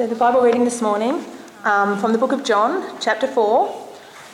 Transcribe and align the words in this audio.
So, 0.00 0.06
the 0.06 0.14
Bible 0.14 0.40
reading 0.40 0.64
this 0.64 0.80
morning 0.80 1.22
um, 1.62 1.98
from 1.98 2.12
the 2.12 2.18
book 2.18 2.32
of 2.32 2.42
John, 2.42 2.98
chapter 3.02 3.26
4, 3.26 3.88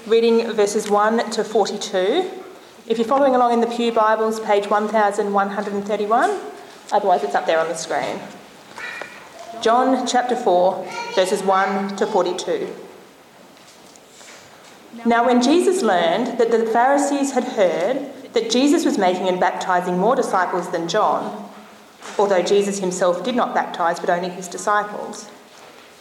reading 0.07 0.53
verses 0.53 0.89
1 0.89 1.31
to 1.33 1.43
42. 1.43 2.31
If 2.87 2.99
you're 2.99 3.05
following 3.05 3.35
along 3.35 3.53
in 3.53 3.61
the 3.61 3.67
Pew 3.67 3.91
Bibles, 3.91 4.39
page 4.39 4.71
1131, 4.71 6.41
otherwise, 6.93 7.25
it's 7.25 7.35
up 7.35 7.47
there 7.47 7.59
on 7.59 7.67
the 7.67 7.75
screen. 7.75 8.21
John 9.61 10.07
chapter 10.07 10.37
4, 10.37 10.87
verses 11.17 11.43
1 11.43 11.97
to 11.97 12.07
42. 12.07 12.73
Now, 15.05 15.27
when 15.27 15.43
Jesus 15.43 15.83
learned 15.83 16.39
that 16.39 16.53
the 16.53 16.65
Pharisees 16.67 17.33
had 17.33 17.43
heard 17.43 18.09
that 18.35 18.53
Jesus 18.53 18.85
was 18.85 18.99
making 18.99 19.27
and 19.27 19.41
baptizing 19.41 19.99
more 19.99 20.15
disciples 20.15 20.71
than 20.71 20.87
John, 20.87 21.51
although 22.21 22.41
Jesus 22.41 22.79
himself 22.79 23.25
did 23.25 23.35
not 23.35 23.53
baptize 23.53 23.99
but 23.99 24.11
only 24.11 24.29
his 24.29 24.47
disciples, 24.47 25.29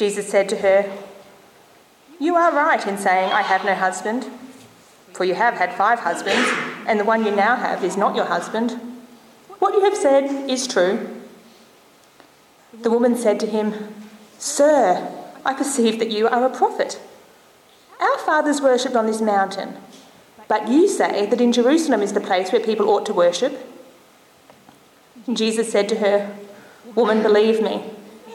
Jesus 0.00 0.30
said 0.30 0.48
to 0.48 0.56
her, 0.56 0.90
You 2.18 2.34
are 2.34 2.50
right 2.52 2.86
in 2.86 2.96
saying, 2.96 3.30
I 3.32 3.42
have 3.42 3.66
no 3.66 3.74
husband, 3.74 4.26
for 5.12 5.24
you 5.26 5.34
have 5.34 5.58
had 5.58 5.74
five 5.74 5.98
husbands, 5.98 6.48
and 6.86 6.98
the 6.98 7.04
one 7.04 7.22
you 7.22 7.30
now 7.30 7.54
have 7.54 7.84
is 7.84 7.98
not 7.98 8.16
your 8.16 8.24
husband. 8.24 8.80
What 9.58 9.74
you 9.74 9.84
have 9.84 9.94
said 9.94 10.48
is 10.48 10.66
true. 10.66 11.20
The 12.80 12.90
woman 12.90 13.14
said 13.14 13.38
to 13.40 13.46
him, 13.46 13.74
Sir, 14.38 15.06
I 15.44 15.52
perceive 15.52 15.98
that 15.98 16.10
you 16.10 16.26
are 16.28 16.46
a 16.46 16.56
prophet. 16.56 16.98
Our 18.00 18.18
fathers 18.20 18.62
worshipped 18.62 18.96
on 18.96 19.04
this 19.04 19.20
mountain, 19.20 19.76
but 20.48 20.66
you 20.66 20.88
say 20.88 21.26
that 21.26 21.42
in 21.42 21.52
Jerusalem 21.52 22.00
is 22.00 22.14
the 22.14 22.22
place 22.22 22.52
where 22.52 22.64
people 22.64 22.88
ought 22.88 23.04
to 23.04 23.12
worship. 23.12 23.70
Jesus 25.30 25.70
said 25.70 25.90
to 25.90 25.96
her, 25.96 26.34
Woman, 26.94 27.22
believe 27.22 27.60
me, 27.60 27.82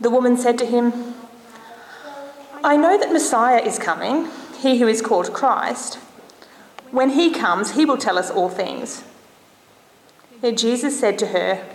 The 0.00 0.10
woman 0.10 0.36
said 0.36 0.58
to 0.58 0.66
him, 0.66 1.14
I 2.62 2.76
know 2.76 2.98
that 2.98 3.12
Messiah 3.12 3.60
is 3.60 3.78
coming, 3.78 4.28
he 4.60 4.78
who 4.78 4.86
is 4.86 5.00
called 5.00 5.32
Christ. 5.32 5.94
When 6.90 7.10
he 7.10 7.30
comes, 7.30 7.72
he 7.72 7.84
will 7.84 7.96
tell 7.96 8.18
us 8.18 8.30
all 8.30 8.48
things. 8.48 9.04
Then 10.40 10.56
Jesus 10.56 10.98
said 10.98 11.18
to 11.20 11.28
her, 11.28 11.66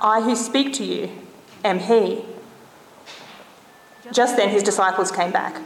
I 0.00 0.20
who 0.22 0.34
speak 0.34 0.72
to 0.74 0.84
you 0.84 1.10
am 1.64 1.78
he. 1.78 2.24
Just 4.12 4.36
then 4.36 4.48
his 4.48 4.62
disciples 4.62 5.10
came 5.10 5.30
back. 5.30 5.60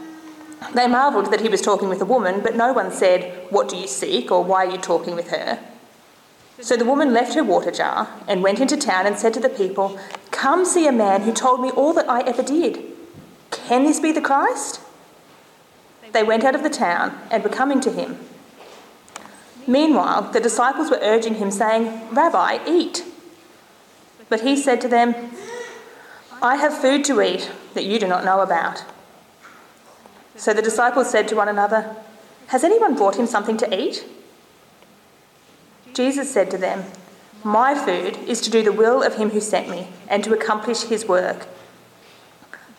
They 0.75 0.87
marvelled 0.87 1.31
that 1.31 1.41
he 1.41 1.49
was 1.49 1.61
talking 1.61 1.89
with 1.89 2.01
a 2.01 2.07
woman, 2.07 2.41
but 2.43 2.57
no 2.57 2.73
one 2.73 2.91
said, 2.91 3.47
What 3.51 3.69
do 3.69 3.77
you 3.77 3.87
seek, 3.87 4.31
or 4.31 4.43
why 4.43 4.67
are 4.67 4.71
you 4.71 4.79
talking 4.79 5.15
with 5.15 5.31
her? 5.31 5.59
So 6.61 6.77
the 6.77 6.85
woman 6.85 7.13
left 7.13 7.35
her 7.35 7.45
water 7.45 7.71
jar 7.71 8.09
and 8.29 8.43
went 8.43 8.61
into 8.61 8.77
town 8.77 9.07
and 9.07 9.19
said 9.19 9.35
to 9.35 9.41
the 9.41 9.49
people, 9.49 9.99
Come 10.31 10.65
see 10.65 10.87
a 10.87 10.93
man 10.93 11.23
who 11.23 11.33
told 11.33 11.61
me 11.61 11.71
all 11.71 11.93
that 11.95 12.09
I 12.09 12.21
ever 12.23 12.43
did. 12.43 12.83
Can 13.51 13.85
this 13.85 14.01
be 14.01 14.13
the 14.13 14.21
Christ? 14.21 14.81
They 16.13 16.23
went 16.23 16.45
out 16.45 16.55
of 16.55 16.63
the 16.63 16.71
town 16.71 17.19
and 17.31 17.43
were 17.43 17.51
coming 17.51 17.81
to 17.81 17.91
him. 17.91 18.19
Meanwhile, 19.67 20.31
the 20.33 20.41
disciples 20.41 20.91
were 20.91 20.99
urging 21.01 21.37
him, 21.37 21.51
saying, 21.51 22.15
Rabbi, 22.15 22.59
eat. 22.69 23.05
But 24.29 24.43
he 24.43 24.57
said 24.57 24.81
to 24.83 24.89
them, 24.89 25.15
I 26.43 26.57
have 26.57 26.77
food 26.77 27.05
to 27.07 27.21
eat 27.21 27.51
that 27.75 27.85
you 27.85 27.99
do 27.99 28.07
not 28.07 28.25
know 28.25 28.41
about. 28.41 28.85
So 30.37 30.53
the 30.53 30.63
disciples 30.63 31.11
said 31.11 31.27
to 31.29 31.37
one 31.37 31.49
another, 31.49 31.97
Has 32.49 32.65
anyone 32.65 32.95
brought 32.95 33.17
him 33.17 33.27
something 33.27 33.57
to 33.57 33.75
eat? 33.75 34.05
Jesus 35.95 36.33
said 36.33 36.51
to 36.51 36.59
them, 36.59 36.85
My 37.43 37.75
food 37.75 38.19
is 38.29 38.41
to 38.43 38.51
do 38.51 38.63
the 38.63 38.73
will 38.73 39.03
of 39.03 39.15
him 39.15 39.31
who 39.31 39.41
sent 39.41 39.69
me 39.69 39.89
and 40.09 40.23
to 40.25 40.35
accomplish 40.35 40.83
his 40.83 41.07
work. 41.07 41.47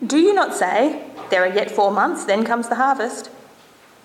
Do 0.05 0.17
you 0.17 0.33
not 0.33 0.53
say, 0.53 1.09
There 1.29 1.43
are 1.43 1.53
yet 1.53 1.71
four 1.71 1.91
months, 1.91 2.25
then 2.25 2.43
comes 2.43 2.67
the 2.67 2.75
harvest? 2.75 3.29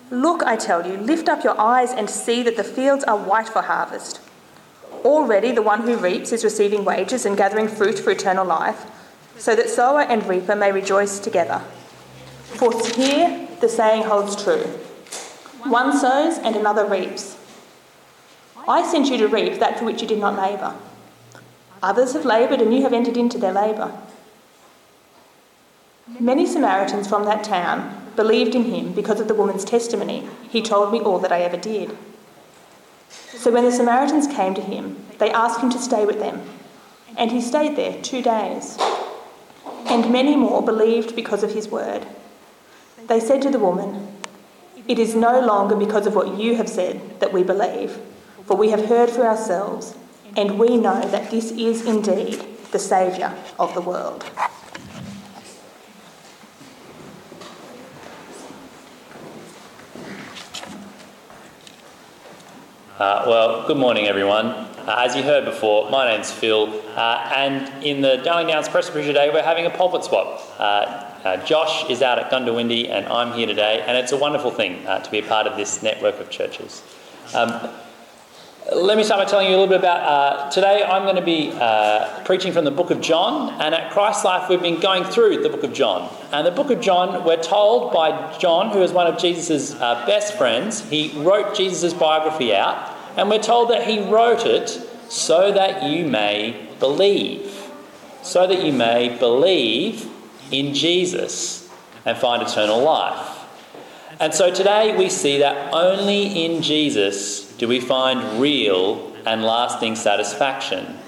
Look, 0.09 0.43
I 0.43 0.55
tell 0.55 0.87
you, 0.87 0.97
lift 0.97 1.29
up 1.29 1.43
your 1.43 1.59
eyes 1.59 1.91
and 1.91 2.09
see 2.09 2.41
that 2.43 2.57
the 2.57 2.63
fields 2.63 3.03
are 3.03 3.17
white 3.17 3.47
for 3.49 3.61
harvest. 3.61 4.19
Already 5.05 5.51
the 5.51 5.61
one 5.61 5.81
who 5.81 5.97
reaps 5.97 6.31
is 6.31 6.43
receiving 6.43 6.83
wages 6.83 7.25
and 7.25 7.37
gathering 7.37 7.67
fruit 7.67 7.99
for 7.99 8.11
eternal 8.11 8.45
life, 8.45 8.85
so 9.37 9.55
that 9.55 9.69
sower 9.69 10.01
and 10.01 10.27
reaper 10.27 10.55
may 10.55 10.71
rejoice 10.71 11.19
together. 11.19 11.59
For 12.43 12.71
here 12.93 13.47
the 13.59 13.69
saying 13.69 14.03
holds 14.03 14.41
true 14.41 14.63
one 15.65 15.95
sows 15.95 16.39
and 16.39 16.55
another 16.55 16.85
reaps. 16.85 17.37
I 18.67 18.89
sent 18.89 19.09
you 19.09 19.17
to 19.17 19.27
reap 19.27 19.59
that 19.59 19.79
for 19.79 19.85
which 19.85 20.01
you 20.01 20.07
did 20.07 20.19
not 20.19 20.37
labour. 20.37 20.75
Others 21.83 22.13
have 22.13 22.25
laboured, 22.25 22.61
and 22.61 22.73
you 22.73 22.83
have 22.83 22.93
entered 22.93 23.17
into 23.17 23.37
their 23.37 23.53
labour. 23.53 23.91
Many 26.19 26.45
Samaritans 26.45 27.07
from 27.07 27.25
that 27.25 27.43
town 27.43 28.11
believed 28.15 28.53
in 28.53 28.65
him 28.65 28.91
because 28.93 29.19
of 29.19 29.27
the 29.27 29.33
woman's 29.33 29.65
testimony. 29.65 30.27
He 30.49 30.61
told 30.61 30.91
me 30.91 30.99
all 30.99 31.19
that 31.19 31.31
I 31.31 31.41
ever 31.41 31.57
did. 31.57 31.97
So 33.09 33.51
when 33.51 33.63
the 33.63 33.71
Samaritans 33.71 34.27
came 34.27 34.53
to 34.53 34.61
him, 34.61 35.03
they 35.17 35.31
asked 35.31 35.61
him 35.61 35.69
to 35.71 35.79
stay 35.79 36.05
with 36.05 36.19
them, 36.19 36.41
and 37.17 37.31
he 37.31 37.41
stayed 37.41 37.75
there 37.75 38.01
two 38.01 38.21
days. 38.21 38.77
And 39.85 40.11
many 40.11 40.35
more 40.35 40.63
believed 40.63 41.15
because 41.15 41.43
of 41.43 41.53
his 41.53 41.67
word. 41.67 42.05
They 43.07 43.19
said 43.19 43.41
to 43.41 43.49
the 43.49 43.59
woman, 43.59 44.15
It 44.87 44.99
is 44.99 45.15
no 45.15 45.39
longer 45.39 45.75
because 45.75 46.05
of 46.05 46.15
what 46.15 46.37
you 46.37 46.55
have 46.55 46.69
said 46.69 47.19
that 47.19 47.33
we 47.33 47.43
believe, 47.43 47.97
for 48.51 48.57
we 48.57 48.69
have 48.69 48.83
heard 48.87 49.09
for 49.09 49.25
ourselves, 49.25 49.95
and 50.35 50.59
we 50.59 50.75
know 50.75 50.99
that 51.07 51.31
this 51.31 51.51
is 51.51 51.85
indeed 51.85 52.37
the 52.73 52.79
Saviour 52.79 53.33
of 53.57 53.73
the 53.73 53.79
world. 53.79 54.29
Uh, 62.99 63.23
well, 63.25 63.65
good 63.67 63.77
morning, 63.77 64.07
everyone. 64.07 64.47
Uh, 64.47 64.95
as 64.97 65.15
you 65.15 65.23
heard 65.23 65.45
before, 65.45 65.89
my 65.89 66.09
name's 66.09 66.29
Phil, 66.29 66.67
uh, 66.97 67.31
and 67.33 67.85
in 67.85 68.01
the 68.01 68.17
Darling 68.17 68.47
Downs 68.47 68.67
Presbytery 68.67 69.05
today, 69.05 69.29
we're 69.33 69.41
having 69.41 69.65
a 69.65 69.69
pulpit 69.69 70.03
swap. 70.03 70.41
Uh, 70.59 70.63
uh, 71.23 71.45
Josh 71.45 71.89
is 71.89 72.01
out 72.01 72.19
at 72.19 72.29
Goondiwindi, 72.29 72.89
and 72.89 73.07
I'm 73.07 73.31
here 73.31 73.47
today, 73.47 73.81
and 73.87 73.97
it's 73.97 74.11
a 74.11 74.17
wonderful 74.17 74.51
thing 74.51 74.85
uh, 74.87 74.99
to 74.99 75.09
be 75.09 75.19
a 75.19 75.23
part 75.23 75.47
of 75.47 75.55
this 75.55 75.81
network 75.81 76.19
of 76.19 76.29
churches. 76.29 76.83
Um, 77.33 77.69
let 78.69 78.95
me 78.95 79.03
start 79.03 79.25
by 79.25 79.29
telling 79.29 79.47
you 79.49 79.55
a 79.55 79.57
little 79.57 79.67
bit 79.67 79.79
about 79.79 80.01
uh, 80.01 80.51
today. 80.51 80.83
I'm 80.83 81.03
going 81.03 81.15
to 81.15 81.21
be 81.23 81.51
uh, 81.51 82.23
preaching 82.25 82.53
from 82.53 82.63
the 82.63 82.71
book 82.71 82.91
of 82.91 83.01
John, 83.01 83.59
and 83.59 83.73
at 83.73 83.91
Christ 83.91 84.23
Life, 84.23 84.49
we've 84.49 84.61
been 84.61 84.79
going 84.79 85.03
through 85.03 85.41
the 85.41 85.49
book 85.49 85.63
of 85.63 85.73
John. 85.73 86.15
And 86.31 86.45
the 86.45 86.51
book 86.51 86.69
of 86.69 86.79
John, 86.79 87.25
we're 87.25 87.41
told 87.41 87.91
by 87.91 88.37
John, 88.37 88.69
who 88.69 88.83
is 88.83 88.91
one 88.91 89.07
of 89.07 89.19
Jesus' 89.19 89.73
uh, 89.73 90.05
best 90.05 90.37
friends, 90.37 90.87
he 90.89 91.11
wrote 91.23 91.55
Jesus' 91.55 91.93
biography 91.93 92.53
out. 92.53 92.95
And 93.17 93.29
we're 93.29 93.41
told 93.41 93.71
that 93.71 93.87
he 93.87 93.99
wrote 93.99 94.45
it 94.45 94.69
so 95.09 95.51
that 95.51 95.83
you 95.83 96.05
may 96.05 96.69
believe. 96.79 97.51
So 98.21 98.45
that 98.45 98.63
you 98.63 98.71
may 98.71 99.17
believe 99.17 100.07
in 100.51 100.75
Jesus 100.75 101.67
and 102.05 102.15
find 102.15 102.43
eternal 102.43 102.79
life. 102.79 103.40
And 104.21 104.35
so 104.35 104.53
today 104.53 104.95
we 104.95 105.09
see 105.09 105.39
that 105.39 105.73
only 105.73 106.45
in 106.45 106.61
Jesus 106.61 107.51
do 107.53 107.67
we 107.67 107.79
find 107.79 108.39
real 108.39 109.11
and 109.25 109.43
lasting 109.43 109.95
satisfaction. 109.95 110.99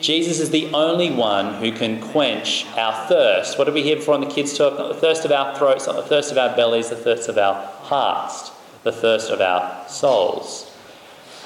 Jesus 0.00 0.40
is 0.40 0.48
the 0.48 0.72
only 0.72 1.10
one 1.10 1.56
who 1.56 1.70
can 1.70 2.00
quench 2.00 2.64
our 2.74 3.06
thirst. 3.06 3.58
What 3.58 3.66
did 3.66 3.74
we 3.74 3.82
hear 3.82 3.96
before 3.96 4.14
on 4.14 4.22
the 4.22 4.30
kids' 4.30 4.56
talk? 4.56 4.78
Not 4.78 4.88
the 4.88 4.98
thirst 4.98 5.26
of 5.26 5.30
our 5.30 5.54
throats, 5.56 5.86
not 5.86 5.96
the 5.96 6.02
thirst 6.02 6.32
of 6.32 6.38
our 6.38 6.56
bellies, 6.56 6.88
the 6.88 6.96
thirst 6.96 7.28
of 7.28 7.36
our 7.36 7.66
hearts, 7.82 8.50
the 8.82 8.92
thirst 8.92 9.30
of 9.30 9.42
our 9.42 9.86
souls. 9.86 10.74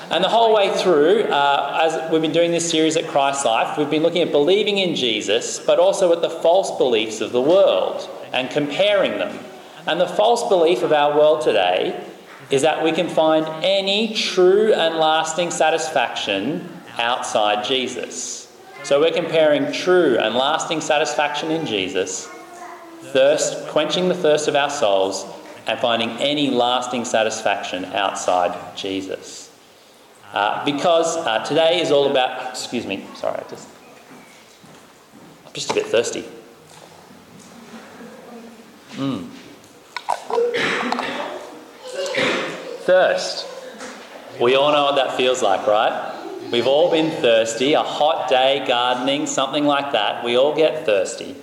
And 0.08 0.22
the 0.22 0.28
whole 0.28 0.54
way 0.54 0.72
through, 0.72 1.24
uh, 1.24 1.80
as 1.82 2.12
we've 2.12 2.22
been 2.22 2.30
doing 2.30 2.52
this 2.52 2.70
series 2.70 2.96
at 2.96 3.08
Christ 3.08 3.44
Life, 3.44 3.76
we've 3.76 3.90
been 3.90 4.04
looking 4.04 4.22
at 4.22 4.30
believing 4.30 4.78
in 4.78 4.94
Jesus, 4.94 5.58
but 5.58 5.80
also 5.80 6.12
at 6.12 6.22
the 6.22 6.30
false 6.30 6.78
beliefs 6.78 7.20
of 7.20 7.32
the 7.32 7.42
world 7.42 8.08
and 8.32 8.48
comparing 8.50 9.18
them. 9.18 9.36
And 9.86 10.00
the 10.00 10.06
false 10.06 10.48
belief 10.48 10.82
of 10.82 10.92
our 10.92 11.16
world 11.16 11.42
today 11.42 12.04
is 12.50 12.62
that 12.62 12.84
we 12.84 12.92
can 12.92 13.08
find 13.08 13.46
any 13.64 14.14
true 14.14 14.72
and 14.74 14.96
lasting 14.96 15.50
satisfaction 15.50 16.68
outside 16.98 17.64
Jesus. 17.64 18.52
So 18.84 19.00
we're 19.00 19.12
comparing 19.12 19.72
true 19.72 20.18
and 20.18 20.34
lasting 20.34 20.80
satisfaction 20.80 21.50
in 21.50 21.66
Jesus, 21.66 22.26
thirst, 23.00 23.68
quenching 23.68 24.08
the 24.08 24.14
thirst 24.14 24.48
of 24.48 24.56
our 24.56 24.70
souls, 24.70 25.24
and 25.66 25.78
finding 25.78 26.10
any 26.18 26.50
lasting 26.50 27.04
satisfaction 27.04 27.84
outside 27.86 28.76
Jesus. 28.76 29.50
Uh, 30.32 30.64
because 30.64 31.16
uh, 31.18 31.44
today 31.44 31.80
is 31.80 31.90
all 31.90 32.10
about, 32.10 32.50
excuse 32.50 32.86
me, 32.86 33.04
sorry, 33.14 33.38
I 33.38 33.48
just, 33.48 33.68
I'm 35.46 35.52
just 35.52 35.70
a 35.70 35.74
bit 35.74 35.86
thirsty. 35.86 36.24
Mm. 38.92 39.28
Thirst. 42.84 43.46
We 44.40 44.54
all 44.54 44.72
know 44.72 44.84
what 44.84 44.96
that 44.96 45.16
feels 45.16 45.42
like, 45.42 45.66
right? 45.66 46.08
We've 46.50 46.66
all 46.66 46.90
been 46.90 47.10
thirsty, 47.10 47.74
a 47.74 47.82
hot 47.82 48.28
day 48.28 48.64
gardening, 48.66 49.26
something 49.26 49.64
like 49.64 49.92
that. 49.92 50.24
We 50.24 50.36
all 50.36 50.54
get 50.54 50.84
thirsty. 50.84 51.36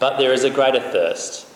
But 0.00 0.18
there 0.18 0.32
is 0.32 0.44
a 0.44 0.50
greater 0.50 0.80
thirst 0.80 1.48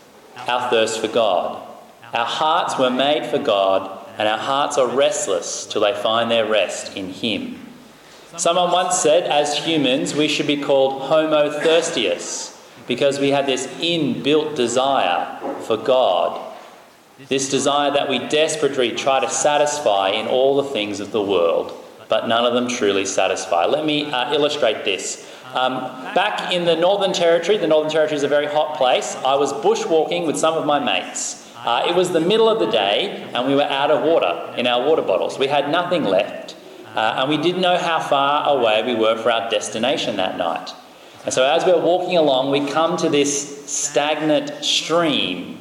our 0.49 0.71
thirst 0.71 1.00
for 1.00 1.09
God. 1.09 1.67
Our 2.12 2.27
hearts 2.27 2.79
were 2.79 2.91
made 2.91 3.27
for 3.27 3.38
God 3.38 4.06
and 4.19 4.29
our 4.29 4.38
hearts 4.38 4.79
are 4.79 4.87
restless 4.87 5.67
till 5.67 5.83
they 5.83 5.94
find 5.94 6.31
their 6.31 6.47
rest 6.47 6.97
in 6.97 7.11
Him. 7.11 7.61
Someone 8.37 8.71
once 8.71 8.99
said, 8.99 9.25
as 9.25 9.65
humans, 9.65 10.15
we 10.15 10.29
should 10.29 10.47
be 10.47 10.61
called 10.61 11.03
Homo 11.03 11.50
thirstius 11.61 12.53
because 12.87 13.19
we 13.19 13.31
have 13.31 13.47
this 13.47 13.67
inbuilt 13.79 14.55
desire 14.55 15.38
for 15.62 15.77
God. 15.77 16.45
This 17.18 17.48
desire 17.48 17.90
that 17.92 18.10
we 18.10 18.18
desperately 18.28 18.92
try 18.92 19.20
to 19.20 19.30
satisfy 19.30 20.10
in 20.10 20.26
all 20.26 20.56
the 20.56 20.64
things 20.64 21.00
of 21.00 21.12
the 21.12 21.22
world, 21.22 21.72
but 22.08 22.28
none 22.28 22.44
of 22.44 22.52
them 22.52 22.68
truly 22.68 23.06
satisfy. 23.06 23.64
Let 23.64 23.86
me 23.86 24.10
uh, 24.10 24.34
illustrate 24.34 24.84
this. 24.84 25.26
Um, 25.54 25.80
back 26.14 26.52
in 26.52 26.66
the 26.66 26.76
Northern 26.76 27.14
Territory, 27.14 27.56
the 27.56 27.66
Northern 27.66 27.90
Territory 27.90 28.16
is 28.16 28.22
a 28.22 28.28
very 28.28 28.46
hot 28.46 28.76
place, 28.76 29.16
I 29.24 29.36
was 29.36 29.52
bushwalking 29.54 30.26
with 30.26 30.36
some 30.36 30.54
of 30.54 30.66
my 30.66 30.78
mates. 30.78 31.50
Uh, 31.56 31.86
it 31.88 31.94
was 31.94 32.10
the 32.10 32.20
middle 32.20 32.48
of 32.48 32.58
the 32.58 32.70
day, 32.70 33.28
and 33.32 33.48
we 33.48 33.54
were 33.54 33.62
out 33.62 33.90
of 33.90 34.02
water 34.02 34.54
in 34.58 34.66
our 34.66 34.86
water 34.86 35.02
bottles. 35.02 35.38
We 35.38 35.46
had 35.46 35.70
nothing 35.70 36.04
left, 36.04 36.54
uh, 36.94 37.16
and 37.16 37.30
we 37.30 37.38
didn't 37.38 37.62
know 37.62 37.78
how 37.78 37.98
far 37.98 38.56
away 38.56 38.82
we 38.82 38.94
were 38.94 39.16
for 39.16 39.32
our 39.32 39.48
destination 39.48 40.16
that 40.16 40.36
night. 40.36 40.74
And 41.24 41.32
so, 41.32 41.44
as 41.44 41.64
we 41.64 41.72
we're 41.72 41.80
walking 41.80 42.18
along, 42.18 42.50
we 42.50 42.68
come 42.70 42.96
to 42.98 43.08
this 43.08 43.66
stagnant 43.68 44.64
stream, 44.64 45.58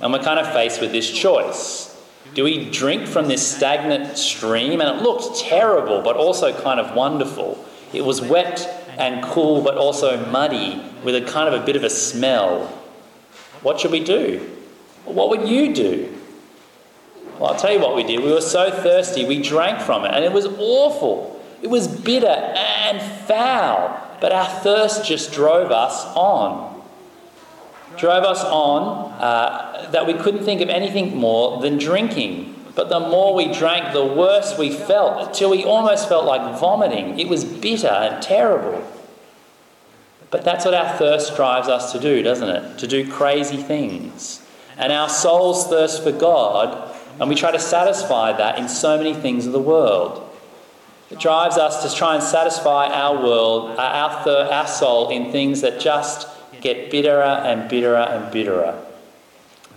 and 0.00 0.12
we're 0.12 0.22
kind 0.22 0.38
of 0.38 0.52
faced 0.52 0.80
with 0.80 0.92
this 0.92 1.10
choice. 1.10 1.92
Do 2.34 2.44
we 2.44 2.70
drink 2.70 3.06
from 3.06 3.28
this 3.28 3.46
stagnant 3.46 4.18
stream? 4.18 4.80
And 4.80 4.96
it 4.96 5.02
looked 5.02 5.40
terrible, 5.40 6.02
but 6.02 6.16
also 6.16 6.52
kind 6.60 6.78
of 6.78 6.94
wonderful. 6.94 7.64
It 7.92 8.04
was 8.04 8.20
wet 8.20 8.60
and 8.98 9.24
cool, 9.24 9.62
but 9.62 9.76
also 9.76 10.24
muddy, 10.26 10.82
with 11.02 11.14
a 11.14 11.22
kind 11.22 11.52
of 11.52 11.60
a 11.60 11.64
bit 11.64 11.76
of 11.76 11.84
a 11.84 11.90
smell. 11.90 12.66
What 13.62 13.80
should 13.80 13.90
we 13.90 14.04
do? 14.04 14.50
What 15.04 15.30
would 15.30 15.48
you 15.48 15.74
do? 15.74 16.12
Well, 17.38 17.52
I'll 17.52 17.58
tell 17.58 17.72
you 17.72 17.80
what 17.80 17.94
we 17.94 18.02
did. 18.02 18.20
We 18.20 18.32
were 18.32 18.40
so 18.40 18.70
thirsty, 18.70 19.24
we 19.26 19.42
drank 19.42 19.80
from 19.80 20.04
it, 20.04 20.12
and 20.12 20.24
it 20.24 20.32
was 20.32 20.46
awful. 20.46 21.42
It 21.62 21.68
was 21.68 21.86
bitter 21.88 22.26
and 22.26 23.00
foul, 23.26 24.18
but 24.20 24.32
our 24.32 24.48
thirst 24.60 25.06
just 25.06 25.32
drove 25.32 25.70
us 25.70 26.04
on. 26.14 26.75
Drove 27.98 28.24
us 28.24 28.42
on 28.44 29.12
uh, 29.20 29.88
that 29.90 30.06
we 30.06 30.14
couldn't 30.14 30.44
think 30.44 30.60
of 30.60 30.68
anything 30.68 31.16
more 31.16 31.60
than 31.60 31.78
drinking. 31.78 32.54
But 32.74 32.88
the 32.88 33.00
more 33.00 33.34
we 33.34 33.52
drank, 33.52 33.94
the 33.94 34.04
worse 34.04 34.58
we 34.58 34.70
felt, 34.70 35.32
till 35.32 35.50
we 35.50 35.64
almost 35.64 36.08
felt 36.08 36.26
like 36.26 36.60
vomiting. 36.60 37.18
It 37.18 37.28
was 37.28 37.44
bitter 37.44 37.88
and 37.88 38.22
terrible. 38.22 38.86
But 40.30 40.44
that's 40.44 40.64
what 40.64 40.74
our 40.74 40.96
thirst 40.98 41.36
drives 41.36 41.68
us 41.68 41.92
to 41.92 42.00
do, 42.00 42.22
doesn't 42.22 42.48
it? 42.48 42.78
To 42.78 42.86
do 42.86 43.10
crazy 43.10 43.56
things 43.56 44.42
and 44.76 44.92
our 44.92 45.08
souls 45.08 45.66
thirst 45.66 46.02
for 46.02 46.12
God, 46.12 46.94
and 47.18 47.28
we 47.28 47.34
try 47.34 47.50
to 47.50 47.58
satisfy 47.58 48.36
that 48.36 48.58
in 48.58 48.68
so 48.68 48.98
many 48.98 49.14
things 49.14 49.46
of 49.46 49.52
the 49.52 49.60
world. 49.60 50.22
It 51.10 51.18
drives 51.18 51.56
us 51.56 51.88
to 51.88 51.96
try 51.96 52.14
and 52.14 52.22
satisfy 52.22 52.88
our 52.88 53.22
world, 53.22 53.78
uh, 53.78 53.82
our, 53.82 54.28
our 54.52 54.66
soul, 54.66 55.08
in 55.10 55.32
things 55.32 55.60
that 55.60 55.80
just 55.80 56.28
get 56.66 56.90
bitterer 56.90 57.22
and 57.22 57.70
bitterer 57.70 58.06
and 58.14 58.32
bitterer, 58.32 58.84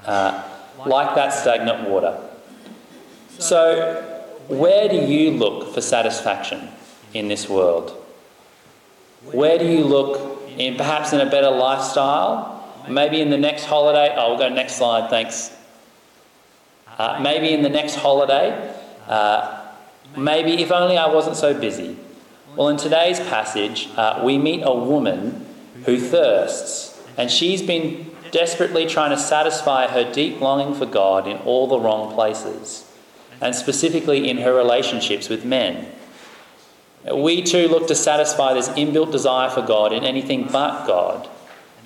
uh, 0.05 0.43
like 0.85 1.13
that 1.15 1.31
stagnant 1.31 1.87
water. 1.87 2.19
So, 3.37 4.23
where 4.47 4.89
do 4.89 4.95
you 4.95 5.31
look 5.31 5.73
for 5.73 5.81
satisfaction 5.81 6.69
in 7.13 7.27
this 7.27 7.47
world? 7.47 7.91
Where 9.31 9.59
do 9.59 9.65
you 9.65 9.83
look 9.83 10.49
in 10.57 10.75
perhaps 10.77 11.13
in 11.13 11.21
a 11.21 11.29
better 11.29 11.51
lifestyle? 11.51 12.55
Maybe 12.89 13.21
in 13.21 13.29
the 13.29 13.37
next 13.37 13.65
holiday, 13.65 14.15
oh, 14.17 14.29
we'll 14.29 14.39
go 14.39 14.49
next 14.49 14.77
slide, 14.77 15.09
thanks. 15.11 15.55
Uh, 16.97 17.19
maybe 17.21 17.53
in 17.53 17.61
the 17.61 17.69
next 17.69 17.95
holiday, 17.95 18.75
uh, 19.07 19.61
maybe 20.17 20.63
if 20.63 20.71
only 20.71 20.97
I 20.97 21.07
wasn't 21.07 21.35
so 21.35 21.53
busy. 21.53 21.97
Well, 22.55 22.69
in 22.69 22.77
today's 22.77 23.19
passage, 23.19 23.89
uh, 23.95 24.21
we 24.25 24.37
meet 24.39 24.63
a 24.63 24.73
woman 24.73 25.45
who 25.89 25.99
thirsts, 25.99 27.01
and 27.17 27.31
she's 27.31 27.61
been 27.61 28.11
desperately 28.31 28.85
trying 28.85 29.09
to 29.09 29.17
satisfy 29.17 29.87
her 29.87 30.11
deep 30.11 30.39
longing 30.39 30.75
for 30.75 30.85
God 30.85 31.27
in 31.27 31.37
all 31.37 31.67
the 31.67 31.79
wrong 31.79 32.13
places, 32.13 32.89
and 33.41 33.55
specifically 33.55 34.29
in 34.29 34.37
her 34.37 34.53
relationships 34.53 35.29
with 35.29 35.43
men. 35.43 35.91
We 37.13 37.41
too 37.41 37.67
look 37.67 37.87
to 37.87 37.95
satisfy 37.95 38.53
this 38.53 38.69
inbuilt 38.69 39.11
desire 39.11 39.49
for 39.49 39.61
God 39.61 39.93
in 39.93 40.03
anything 40.03 40.47
but 40.51 40.85
God 40.85 41.29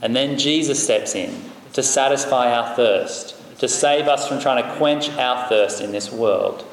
And 0.04 0.14
then 0.14 0.38
Jesus 0.38 0.84
steps 0.84 1.16
in 1.16 1.34
to 1.72 1.82
satisfy 1.82 2.52
our 2.52 2.76
thirst, 2.76 3.36
to 3.60 3.70
save 3.70 4.10
us 4.10 4.28
from 4.28 4.42
trying 4.42 4.62
to 4.62 4.76
quench 4.76 5.10
our 5.12 5.48
thirst 5.48 5.80
in 5.80 5.94
this 5.94 6.12
world. 6.12 6.66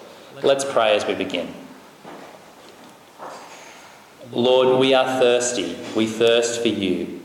Let's 0.42 0.64
pray 0.64 0.96
as 0.96 1.06
we 1.06 1.14
begin. 1.14 1.54
Lord, 4.32 4.80
we 4.80 4.94
are 4.94 5.20
thirsty. 5.20 5.78
We 5.94 6.08
thirst 6.08 6.60
for 6.60 6.68
you. 6.68 7.19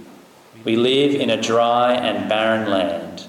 We 0.65 0.75
live 0.75 1.13
in 1.13 1.29
a 1.29 1.39
dry 1.39 1.93
and 1.93 2.27
barren 2.27 2.69
land. 2.69 3.27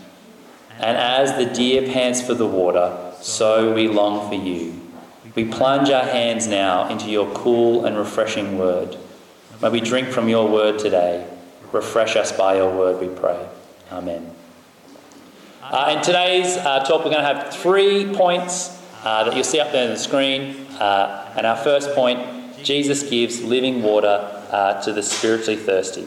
And 0.78 0.96
as 0.96 1.36
the 1.36 1.44
deer 1.44 1.82
pants 1.82 2.22
for 2.22 2.32
the 2.32 2.46
water, 2.46 3.12
so 3.20 3.74
we 3.74 3.88
long 3.88 4.28
for 4.28 4.34
you. 4.34 4.80
We 5.34 5.44
plunge 5.44 5.90
our 5.90 6.04
hands 6.04 6.46
now 6.46 6.88
into 6.88 7.10
your 7.10 7.30
cool 7.34 7.84
and 7.84 7.96
refreshing 7.96 8.58
word. 8.58 8.96
May 9.60 9.68
we 9.68 9.80
drink 9.80 10.08
from 10.08 10.30
your 10.30 10.48
word 10.48 10.78
today. 10.78 11.28
Refresh 11.72 12.16
us 12.16 12.32
by 12.32 12.56
your 12.56 12.74
word, 12.74 13.00
we 13.00 13.14
pray. 13.14 13.46
Amen. 13.92 14.34
Uh, 15.62 15.94
in 15.96 16.02
today's 16.02 16.56
uh, 16.56 16.84
talk, 16.84 17.04
we're 17.04 17.10
going 17.10 17.16
to 17.16 17.34
have 17.34 17.54
three 17.54 18.14
points 18.14 18.82
uh, 19.04 19.24
that 19.24 19.34
you'll 19.34 19.44
see 19.44 19.60
up 19.60 19.72
there 19.72 19.84
on 19.84 19.92
the 19.92 19.98
screen. 19.98 20.66
Uh, 20.78 21.34
and 21.36 21.46
our 21.46 21.56
first 21.56 21.94
point 21.94 22.64
Jesus 22.64 23.08
gives 23.08 23.42
living 23.42 23.82
water 23.82 24.46
uh, 24.50 24.80
to 24.82 24.92
the 24.92 25.02
spiritually 25.02 25.56
thirsty. 25.56 26.06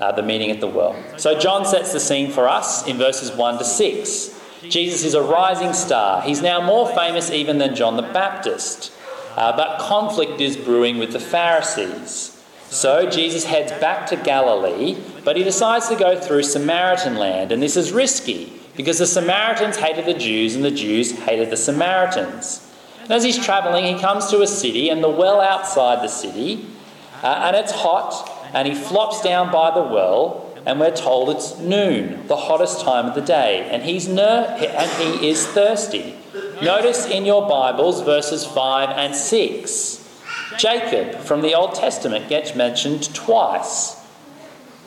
Uh, 0.00 0.10
the 0.10 0.22
meeting 0.22 0.50
at 0.50 0.60
the 0.60 0.66
well. 0.66 0.96
So 1.16 1.38
John 1.38 1.64
sets 1.64 1.92
the 1.92 2.00
scene 2.00 2.32
for 2.32 2.48
us 2.48 2.86
in 2.88 2.98
verses 2.98 3.30
1 3.30 3.58
to 3.58 3.64
6. 3.64 4.40
Jesus 4.68 5.04
is 5.04 5.14
a 5.14 5.22
rising 5.22 5.72
star. 5.72 6.20
He's 6.22 6.42
now 6.42 6.60
more 6.60 6.88
famous 6.94 7.30
even 7.30 7.58
than 7.58 7.76
John 7.76 7.96
the 7.96 8.02
Baptist. 8.02 8.92
Uh, 9.36 9.56
but 9.56 9.78
conflict 9.78 10.40
is 10.40 10.56
brewing 10.56 10.98
with 10.98 11.12
the 11.12 11.20
Pharisees. 11.20 12.42
So 12.70 13.08
Jesus 13.08 13.44
heads 13.44 13.72
back 13.72 14.06
to 14.08 14.16
Galilee, 14.16 14.96
but 15.24 15.36
he 15.36 15.44
decides 15.44 15.88
to 15.88 15.96
go 15.96 16.18
through 16.18 16.42
Samaritan 16.42 17.16
land. 17.16 17.52
And 17.52 17.62
this 17.62 17.76
is 17.76 17.92
risky 17.92 18.52
because 18.76 18.98
the 18.98 19.06
Samaritans 19.06 19.76
hated 19.76 20.06
the 20.06 20.18
Jews 20.18 20.56
and 20.56 20.64
the 20.64 20.70
Jews 20.70 21.12
hated 21.20 21.50
the 21.50 21.56
Samaritans. 21.56 22.68
And 23.02 23.12
as 23.12 23.22
he's 23.22 23.38
travelling, 23.38 23.84
he 23.84 24.00
comes 24.00 24.28
to 24.30 24.42
a 24.42 24.46
city 24.46 24.88
and 24.88 25.04
the 25.04 25.08
well 25.08 25.40
outside 25.40 26.02
the 26.02 26.08
city, 26.08 26.66
uh, 27.22 27.44
and 27.46 27.56
it's 27.56 27.72
hot, 27.72 28.28
and 28.54 28.68
he 28.68 28.74
flops 28.74 29.20
down 29.20 29.50
by 29.52 29.70
the 29.74 29.82
well, 29.82 30.48
and 30.64 30.80
we're 30.80 30.94
told 30.94 31.28
it's 31.28 31.58
noon, 31.58 32.26
the 32.28 32.36
hottest 32.36 32.80
time 32.80 33.06
of 33.06 33.14
the 33.14 33.20
day, 33.20 33.68
and 33.70 33.82
he's 33.82 34.08
ner- 34.08 34.56
and 34.58 34.90
he 35.02 35.28
is 35.28 35.46
thirsty. 35.46 36.16
Notice 36.62 37.06
in 37.06 37.26
your 37.26 37.46
Bibles 37.48 38.02
verses 38.02 38.46
5 38.46 38.90
and 38.90 39.14
6. 39.14 40.00
Jacob 40.56 41.20
from 41.20 41.42
the 41.42 41.54
Old 41.54 41.74
Testament 41.74 42.28
gets 42.28 42.54
mentioned 42.54 43.12
twice. 43.12 44.00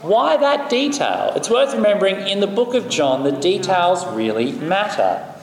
Why 0.02 0.38
that 0.38 0.70
detail? 0.70 1.34
It's 1.36 1.50
worth 1.50 1.74
remembering 1.74 2.28
in 2.28 2.40
the 2.40 2.48
book 2.48 2.74
of 2.74 2.88
John, 2.88 3.24
the 3.24 3.32
details 3.32 4.06
really 4.08 4.52
matter. 4.54 5.34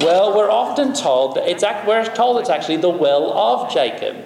Well, 0.00 0.36
we're 0.36 0.50
often 0.50 0.92
told 0.92 1.36
that 1.36 1.48
it's 1.48 1.62
we're 1.86 2.04
told 2.14 2.38
it's 2.38 2.50
actually 2.50 2.78
the 2.78 2.90
well 2.90 3.32
of 3.32 3.72
Jacob. 3.72 4.16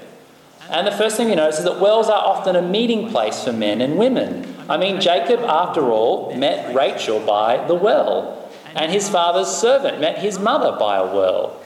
And 0.71 0.87
the 0.87 0.93
first 0.93 1.17
thing 1.17 1.31
you 1.31 1.37
notice 1.37 1.59
is 1.59 1.65
that 1.65 1.81
wells 1.81 2.09
are 2.09 2.25
often 2.25 2.55
a 2.55 2.63
meeting 2.63 3.11
place 3.11 3.43
for 3.43 3.53
men 3.53 3.81
and 3.81 3.97
women. 3.97 4.55
I 4.69 4.77
mean, 4.77 5.01
Jacob, 5.01 5.41
after 5.41 5.91
all, 5.91 6.35
met 6.37 6.75
Rachel 6.75 7.21
by 7.21 7.67
the 7.67 7.75
well, 7.75 8.51
and 8.75 8.93
his 8.93 9.09
father's 9.09 9.49
servant 9.49 10.01
met 10.01 10.19
his 10.19 10.39
mother 10.39 10.77
by 10.79 10.99
a 10.99 11.05
well. 11.05 11.63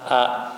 Uh, 0.00 0.54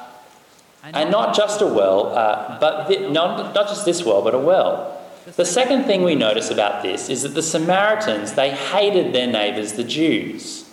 and 0.82 1.10
not 1.10 1.34
just 1.34 1.60
a 1.60 1.66
well, 1.66 2.06
uh, 2.16 2.58
but 2.58 2.88
th- 2.88 3.10
not, 3.10 3.54
not 3.54 3.68
just 3.68 3.84
this 3.84 4.04
well, 4.04 4.22
but 4.22 4.34
a 4.34 4.38
well. 4.38 4.96
The 5.36 5.44
second 5.44 5.84
thing 5.84 6.02
we 6.02 6.14
notice 6.14 6.50
about 6.50 6.82
this 6.82 7.08
is 7.08 7.22
that 7.22 7.34
the 7.34 7.42
Samaritans, 7.42 8.32
they 8.32 8.50
hated 8.50 9.14
their 9.14 9.26
neighbours, 9.26 9.74
the 9.74 9.84
Jews. 9.84 10.68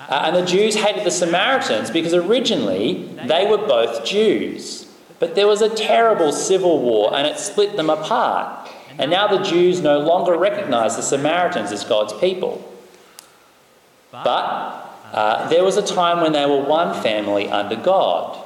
Uh, 0.00 0.22
and 0.24 0.36
the 0.36 0.44
Jews 0.44 0.76
hated 0.76 1.04
the 1.04 1.10
Samaritans 1.10 1.90
because 1.90 2.14
originally 2.14 3.04
they 3.26 3.46
were 3.46 3.58
both 3.58 4.04
Jews. 4.04 4.85
But 5.18 5.34
there 5.34 5.46
was 5.46 5.62
a 5.62 5.74
terrible 5.74 6.32
civil 6.32 6.80
war 6.82 7.14
and 7.14 7.26
it 7.26 7.38
split 7.38 7.76
them 7.76 7.90
apart. 7.90 8.70
And 8.98 9.10
now 9.10 9.26
the 9.26 9.42
Jews 9.42 9.80
no 9.80 9.98
longer 9.98 10.36
recognize 10.36 10.96
the 10.96 11.02
Samaritans 11.02 11.72
as 11.72 11.84
God's 11.84 12.12
people. 12.14 12.72
But 14.10 14.86
uh, 15.12 15.48
there 15.48 15.64
was 15.64 15.76
a 15.76 15.86
time 15.86 16.20
when 16.20 16.32
they 16.32 16.46
were 16.46 16.62
one 16.62 17.00
family 17.02 17.48
under 17.48 17.76
God. 17.76 18.42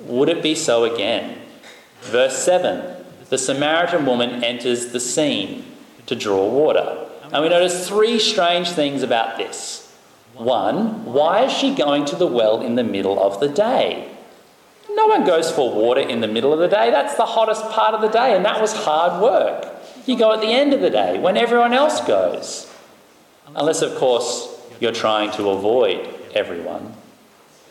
Would 0.00 0.28
it 0.28 0.42
be 0.42 0.54
so 0.54 0.84
again? 0.84 1.38
Verse 2.02 2.38
7 2.38 3.02
the 3.32 3.38
Samaritan 3.38 4.04
woman 4.04 4.44
enters 4.44 4.88
the 4.88 5.00
scene 5.00 5.64
to 6.04 6.14
draw 6.14 6.46
water. 6.46 7.08
And 7.32 7.42
we 7.42 7.48
notice 7.48 7.88
three 7.88 8.18
strange 8.18 8.68
things 8.72 9.02
about 9.02 9.38
this. 9.38 9.90
One, 10.34 11.06
why 11.06 11.44
is 11.44 11.52
she 11.52 11.74
going 11.74 12.04
to 12.06 12.16
the 12.16 12.26
well 12.26 12.60
in 12.60 12.74
the 12.74 12.84
middle 12.84 13.18
of 13.18 13.40
the 13.40 13.48
day? 13.48 14.11
No 14.94 15.06
one 15.06 15.24
goes 15.24 15.50
for 15.50 15.72
water 15.72 16.00
in 16.00 16.20
the 16.20 16.28
middle 16.28 16.52
of 16.52 16.58
the 16.58 16.68
day. 16.68 16.90
That's 16.90 17.16
the 17.16 17.26
hottest 17.26 17.62
part 17.70 17.94
of 17.94 18.00
the 18.00 18.08
day, 18.08 18.36
and 18.36 18.44
that 18.44 18.60
was 18.60 18.72
hard 18.72 19.22
work. 19.22 19.66
You 20.06 20.18
go 20.18 20.32
at 20.32 20.40
the 20.40 20.48
end 20.48 20.72
of 20.72 20.80
the 20.80 20.90
day 20.90 21.18
when 21.18 21.36
everyone 21.36 21.72
else 21.72 22.00
goes. 22.00 22.70
Unless, 23.54 23.82
of 23.82 23.94
course, 23.96 24.48
you're 24.80 24.92
trying 24.92 25.30
to 25.32 25.50
avoid 25.50 26.08
everyone. 26.34 26.94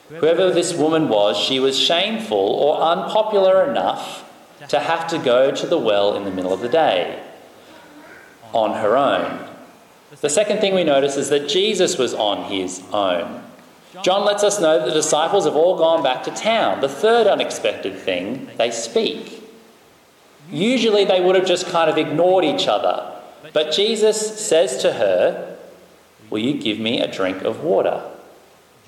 Whoever 0.09 0.51
this 0.51 0.73
woman 0.73 1.07
was, 1.07 1.37
she 1.37 1.59
was 1.59 1.79
shameful 1.79 2.37
or 2.37 2.81
unpopular 2.81 3.69
enough 3.69 4.29
to 4.67 4.79
have 4.79 5.07
to 5.07 5.17
go 5.17 5.51
to 5.51 5.67
the 5.67 5.77
well 5.77 6.15
in 6.15 6.25
the 6.25 6.31
middle 6.31 6.53
of 6.53 6.59
the 6.59 6.69
day 6.69 7.21
on 8.53 8.73
her 8.81 8.97
own. 8.97 9.47
The 10.19 10.29
second 10.29 10.59
thing 10.59 10.75
we 10.75 10.83
notice 10.83 11.15
is 11.15 11.29
that 11.29 11.47
Jesus 11.47 11.97
was 11.97 12.13
on 12.13 12.51
his 12.51 12.83
own. 12.91 13.43
John 14.03 14.25
lets 14.25 14.43
us 14.43 14.61
know 14.61 14.85
the 14.85 14.93
disciples 14.93 15.45
have 15.45 15.55
all 15.55 15.77
gone 15.77 16.01
back 16.01 16.23
to 16.23 16.31
town. 16.31 16.79
The 16.81 16.89
third 16.89 17.27
unexpected 17.27 17.97
thing, 17.97 18.49
they 18.57 18.71
speak. 18.71 19.43
Usually 20.49 21.05
they 21.05 21.21
would 21.21 21.35
have 21.35 21.45
just 21.45 21.67
kind 21.67 21.89
of 21.89 21.97
ignored 21.97 22.45
each 22.45 22.67
other. 22.67 23.13
But 23.53 23.73
Jesus 23.73 24.39
says 24.39 24.81
to 24.81 24.93
her, 24.93 25.57
Will 26.29 26.39
you 26.39 26.59
give 26.59 26.79
me 26.79 27.01
a 27.01 27.11
drink 27.11 27.43
of 27.43 27.63
water? 27.63 28.01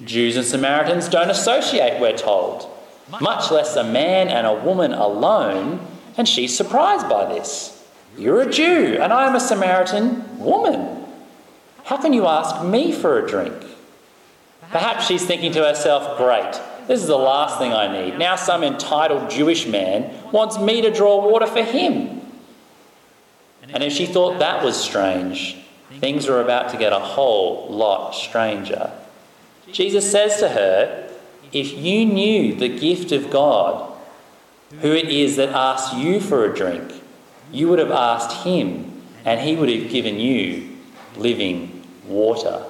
Jews 0.04 0.38
and 0.38 0.46
Samaritans 0.46 1.10
don't 1.10 1.30
associate, 1.30 2.00
we're 2.00 2.18
told, 2.18 2.70
much 3.22 3.52
less 3.52 3.76
a 3.76 3.84
man 3.84 4.30
and 4.30 4.48
a 4.48 4.54
woman 4.54 4.94
alone, 4.94 5.86
and 6.18 6.28
she's 6.28 6.56
surprised 6.56 7.10
by 7.10 7.26
this. 7.26 7.86
You're 8.18 8.42
a 8.42 8.50
Jew, 8.50 8.98
and 9.02 9.12
I 9.12 9.28
am 9.28 9.36
a 9.36 9.40
Samaritan 9.40 10.40
woman. 10.40 11.06
How 11.84 11.98
can 11.98 12.14
you 12.14 12.26
ask 12.26 12.64
me 12.64 12.92
for 12.92 13.20
a 13.20 13.28
drink? 13.28 13.54
Perhaps 14.72 15.08
she's 15.08 15.26
thinking 15.26 15.52
to 15.54 15.64
herself, 15.64 16.18
Great, 16.18 16.60
this 16.88 17.02
is 17.02 17.08
the 17.08 17.18
last 17.18 17.60
thing 17.60 17.74
I 17.74 17.92
need. 17.92 18.18
Now, 18.18 18.36
some 18.36 18.64
entitled 18.64 19.30
Jewish 19.30 19.66
man 19.66 20.32
wants 20.32 20.58
me 20.58 20.82
to 20.82 20.92
draw 20.92 21.30
water 21.30 21.48
for 21.48 21.64
him. 21.64 22.22
And 23.70 23.84
if 23.84 23.94
she 23.94 24.06
thought 24.06 24.40
that 24.40 24.64
was 24.64 24.76
strange, 24.76 25.58
things 26.00 26.28
were 26.28 26.42
about 26.42 26.70
to 26.72 26.78
get 26.78 26.92
a 26.92 27.00
whole 27.00 27.68
lot 27.70 28.14
stranger. 28.14 28.92
Jesus 29.72 30.12
says 30.12 30.40
to 30.40 30.50
her, 30.50 31.10
If 31.52 31.74
you 31.74 32.06
knew 32.06 32.56
the 32.56 32.68
gift 32.68 33.12
of 33.12 33.32
God, 33.32 33.92
who 34.82 34.92
it 34.92 35.10
is 35.10 35.38
that 35.38 35.50
asks 35.50 35.96
you 35.96 36.20
for 36.20 36.46
a 36.46 36.54
drink, 36.54 37.02
you 37.52 37.70
would 37.70 37.80
have 37.80 37.92
asked 37.92 38.44
him, 38.44 39.02
and 39.24 39.40
he 39.40 39.56
would 39.56 39.70
have 39.70 39.90
given 39.90 40.20
you 40.20 40.78
living 41.16 41.86
water. 42.06 42.66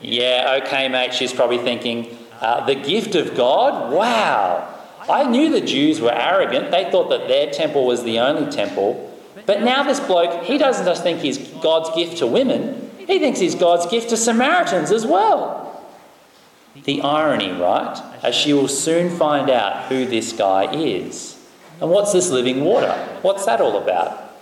Yeah, 0.00 0.60
okay, 0.62 0.88
mate, 0.88 1.14
she's 1.14 1.32
probably 1.32 1.58
thinking, 1.58 2.16
uh, 2.40 2.64
the 2.66 2.74
gift 2.74 3.14
of 3.14 3.34
God? 3.34 3.92
Wow. 3.92 4.74
I 5.08 5.24
knew 5.24 5.50
the 5.50 5.60
Jews 5.60 6.00
were 6.00 6.12
arrogant. 6.12 6.70
They 6.70 6.90
thought 6.90 7.08
that 7.10 7.28
their 7.28 7.50
temple 7.50 7.86
was 7.86 8.04
the 8.04 8.18
only 8.18 8.50
temple. 8.50 9.02
But 9.46 9.62
now 9.62 9.84
this 9.84 10.00
bloke, 10.00 10.44
he 10.44 10.58
doesn't 10.58 10.84
just 10.84 11.02
think 11.02 11.20
he's 11.20 11.38
God's 11.38 11.94
gift 11.94 12.18
to 12.18 12.26
women, 12.26 12.90
he 12.98 13.20
thinks 13.20 13.38
he's 13.38 13.54
God's 13.54 13.86
gift 13.86 14.10
to 14.10 14.16
Samaritans 14.16 14.90
as 14.90 15.06
well. 15.06 15.62
The 16.84 17.00
irony, 17.02 17.52
right? 17.52 18.02
As 18.22 18.34
she 18.34 18.52
will 18.52 18.68
soon 18.68 19.16
find 19.16 19.48
out 19.48 19.86
who 19.86 20.04
this 20.04 20.32
guy 20.32 20.74
is. 20.74 21.38
And 21.80 21.90
what's 21.90 22.12
this 22.12 22.30
living 22.30 22.64
water? 22.64 22.92
What's 23.22 23.46
that 23.46 23.60
all 23.60 23.80
about? 23.80 24.34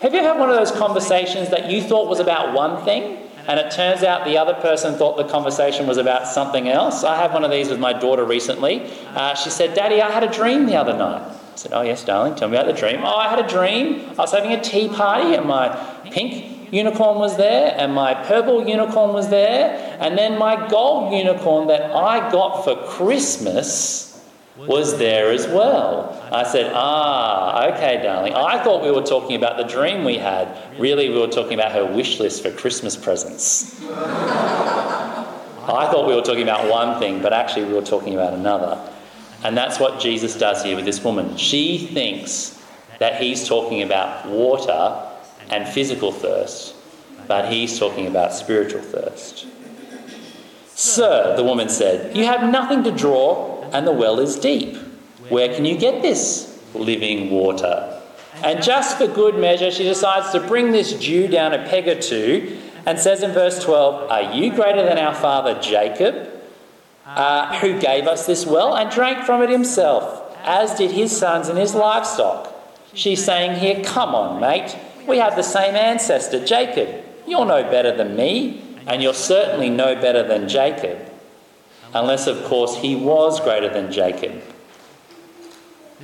Have 0.00 0.14
you 0.14 0.20
had 0.20 0.38
one 0.38 0.50
of 0.50 0.56
those 0.56 0.72
conversations 0.72 1.50
that 1.50 1.70
you 1.70 1.82
thought 1.82 2.08
was 2.08 2.20
about 2.20 2.54
one 2.54 2.84
thing 2.84 3.25
and 3.46 3.60
it 3.60 3.70
turns 3.70 4.02
out 4.02 4.24
the 4.24 4.38
other 4.38 4.54
person 4.54 4.94
thought 4.94 5.16
the 5.16 5.24
conversation 5.24 5.86
was 5.86 5.98
about 5.98 6.26
something 6.26 6.68
else? 6.68 7.04
I 7.04 7.16
had 7.16 7.32
one 7.32 7.44
of 7.44 7.50
these 7.50 7.68
with 7.68 7.78
my 7.78 7.92
daughter 7.92 8.24
recently. 8.24 8.90
Uh, 9.14 9.34
she 9.34 9.50
said, 9.50 9.74
Daddy, 9.74 10.00
I 10.02 10.10
had 10.10 10.24
a 10.24 10.32
dream 10.32 10.66
the 10.66 10.76
other 10.76 10.96
night. 10.96 11.22
I 11.22 11.56
said, 11.56 11.72
Oh, 11.72 11.82
yes, 11.82 12.04
darling, 12.04 12.34
tell 12.34 12.48
me 12.48 12.56
about 12.56 12.66
the 12.66 12.78
dream. 12.78 13.00
Oh, 13.02 13.16
I 13.16 13.28
had 13.28 13.38
a 13.38 13.48
dream. 13.48 14.10
I 14.10 14.22
was 14.22 14.32
having 14.32 14.52
a 14.52 14.62
tea 14.62 14.88
party 14.88 15.34
and 15.34 15.46
my 15.46 15.68
pink 16.10 16.72
unicorn 16.72 17.18
was 17.18 17.36
there 17.36 17.74
and 17.78 17.94
my 17.94 18.14
purple 18.14 18.66
unicorn 18.68 19.12
was 19.12 19.28
there 19.28 19.96
and 20.00 20.18
then 20.18 20.38
my 20.38 20.68
gold 20.68 21.12
unicorn 21.12 21.68
that 21.68 21.92
I 21.94 22.30
got 22.30 22.64
for 22.64 22.76
Christmas 22.88 24.15
was 24.56 24.98
there 24.98 25.30
as 25.32 25.46
well. 25.46 26.12
I 26.32 26.44
said, 26.44 26.72
Ah, 26.74 27.68
okay, 27.74 28.02
darling. 28.02 28.34
I 28.34 28.62
thought 28.62 28.82
we 28.82 28.90
were 28.90 29.02
talking 29.02 29.36
about 29.36 29.58
the 29.58 29.64
dream 29.64 30.04
we 30.04 30.18
had. 30.18 30.48
Really, 30.78 31.08
we 31.08 31.18
were 31.18 31.28
talking 31.28 31.54
about 31.54 31.72
her 31.72 31.84
wish 31.84 32.18
list 32.18 32.42
for 32.42 32.50
Christmas 32.50 32.96
presents. 32.96 33.80
I 35.68 35.88
thought 35.90 36.06
we 36.06 36.14
were 36.14 36.22
talking 36.22 36.42
about 36.42 36.70
one 36.70 36.98
thing, 37.00 37.20
but 37.20 37.32
actually, 37.32 37.64
we 37.64 37.74
were 37.74 37.82
talking 37.82 38.14
about 38.14 38.32
another. 38.34 38.80
And 39.44 39.56
that's 39.56 39.78
what 39.78 40.00
Jesus 40.00 40.38
does 40.38 40.62
here 40.62 40.76
with 40.76 40.84
this 40.84 41.02
woman. 41.04 41.36
She 41.36 41.78
thinks 41.92 42.62
that 42.98 43.20
he's 43.20 43.46
talking 43.46 43.82
about 43.82 44.26
water 44.26 45.02
and 45.50 45.68
physical 45.68 46.12
thirst, 46.12 46.74
but 47.28 47.52
he's 47.52 47.78
talking 47.78 48.06
about 48.06 48.32
spiritual 48.32 48.80
thirst. 48.80 49.46
Sir, 50.68 51.34
the 51.36 51.44
woman 51.44 51.68
said, 51.68 52.16
you 52.16 52.24
have 52.24 52.50
nothing 52.50 52.84
to 52.84 52.90
draw, 52.90 53.55
and 53.72 53.86
the 53.86 53.92
well 53.92 54.18
is 54.20 54.36
deep. 54.36 54.76
Where 55.28 55.52
can 55.54 55.64
you 55.64 55.76
get 55.76 56.02
this 56.02 56.62
living 56.74 57.30
water? 57.30 57.92
And 58.44 58.62
just 58.62 58.98
for 58.98 59.06
good 59.06 59.36
measure, 59.36 59.70
she 59.70 59.84
decides 59.84 60.30
to 60.32 60.40
bring 60.40 60.72
this 60.72 60.92
Jew 60.98 61.26
down 61.26 61.54
a 61.54 61.66
peg 61.68 61.88
or 61.88 62.00
two 62.00 62.58
and 62.84 62.98
says 62.98 63.22
in 63.22 63.32
verse 63.32 63.62
12, 63.64 64.10
Are 64.10 64.34
you 64.34 64.54
greater 64.54 64.84
than 64.84 64.98
our 64.98 65.14
father 65.14 65.58
Jacob, 65.60 66.28
uh, 67.04 67.58
who 67.60 67.80
gave 67.80 68.06
us 68.06 68.26
this 68.26 68.46
well 68.46 68.76
and 68.76 68.90
drank 68.90 69.24
from 69.24 69.42
it 69.42 69.50
himself, 69.50 70.36
as 70.44 70.74
did 70.74 70.92
his 70.92 71.16
sons 71.16 71.48
and 71.48 71.58
his 71.58 71.74
livestock? 71.74 72.52
She's 72.94 73.24
saying 73.24 73.58
here, 73.58 73.82
Come 73.84 74.14
on, 74.14 74.40
mate. 74.40 74.76
We 75.06 75.18
have 75.18 75.36
the 75.36 75.42
same 75.42 75.74
ancestor, 75.74 76.44
Jacob. 76.44 77.04
You're 77.26 77.44
no 77.44 77.62
better 77.64 77.96
than 77.96 78.16
me, 78.16 78.62
and 78.86 79.02
you're 79.02 79.14
certainly 79.14 79.70
no 79.70 79.94
better 79.94 80.22
than 80.22 80.48
Jacob. 80.48 80.98
Unless, 81.96 82.26
of 82.26 82.44
course, 82.44 82.76
he 82.76 82.94
was 82.94 83.40
greater 83.40 83.72
than 83.72 83.90
Jacob. 83.90 84.42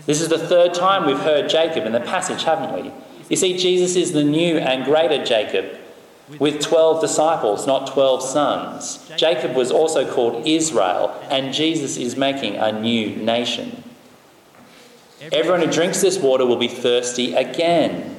This 0.07 0.23
is 0.23 0.29
the 0.29 0.39
third 0.39 0.73
time 0.73 1.05
we've 1.05 1.19
heard 1.19 1.51
Jacob 1.51 1.85
in 1.85 1.93
the 1.93 2.01
passage, 2.01 2.45
haven't 2.45 2.73
we? 2.73 2.91
You 3.29 3.37
see, 3.37 3.59
Jesus 3.59 3.95
is 3.95 4.13
the 4.13 4.25
new 4.25 4.57
and 4.57 4.87
greater 4.87 5.23
Jacob 5.23 5.79
with 6.39 6.63
12 6.63 7.03
disciples, 7.03 7.67
not 7.67 7.89
12 7.89 8.23
sons. 8.23 9.11
Jacob 9.17 9.55
was 9.55 9.71
also 9.71 10.11
called 10.11 10.47
Israel, 10.47 11.15
and 11.29 11.53
Jesus 11.53 11.99
is 11.99 12.17
making 12.17 12.57
a 12.57 12.73
new 12.73 13.15
nation. 13.17 13.85
Everyone 15.31 15.61
who 15.61 15.71
drinks 15.71 16.01
this 16.01 16.19
water 16.19 16.47
will 16.47 16.57
be 16.57 16.69
thirsty 16.69 17.35
again, 17.35 18.17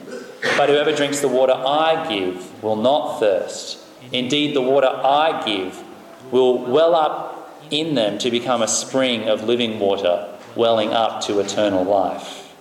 but 0.57 0.69
whoever 0.69 0.95
drinks 0.95 1.21
the 1.21 1.27
water 1.27 1.53
I 1.53 2.07
give 2.07 2.63
will 2.63 2.75
not 2.75 3.19
thirst. 3.19 3.79
Indeed, 4.11 4.55
the 4.55 4.61
water 4.61 4.87
I 4.87 5.43
give 5.43 5.83
will 6.31 6.59
well 6.59 6.93
up 6.93 7.32
in 7.73 7.95
them 7.95 8.17
to 8.19 8.31
become 8.31 8.61
a 8.61 8.67
spring 8.67 9.27
of 9.27 9.43
living 9.43 9.79
water, 9.79 10.37
welling 10.55 10.93
up 10.93 11.21
to 11.21 11.39
eternal 11.39 11.83
life. 11.83 12.53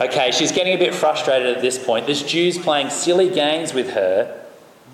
Okay, 0.00 0.30
she's 0.30 0.52
getting 0.52 0.74
a 0.74 0.78
bit 0.78 0.94
frustrated 0.94 1.56
at 1.56 1.62
this 1.62 1.82
point. 1.82 2.06
This 2.06 2.22
Jew's 2.22 2.58
playing 2.58 2.90
silly 2.90 3.30
games 3.30 3.72
with 3.72 3.90
her. 3.90 4.44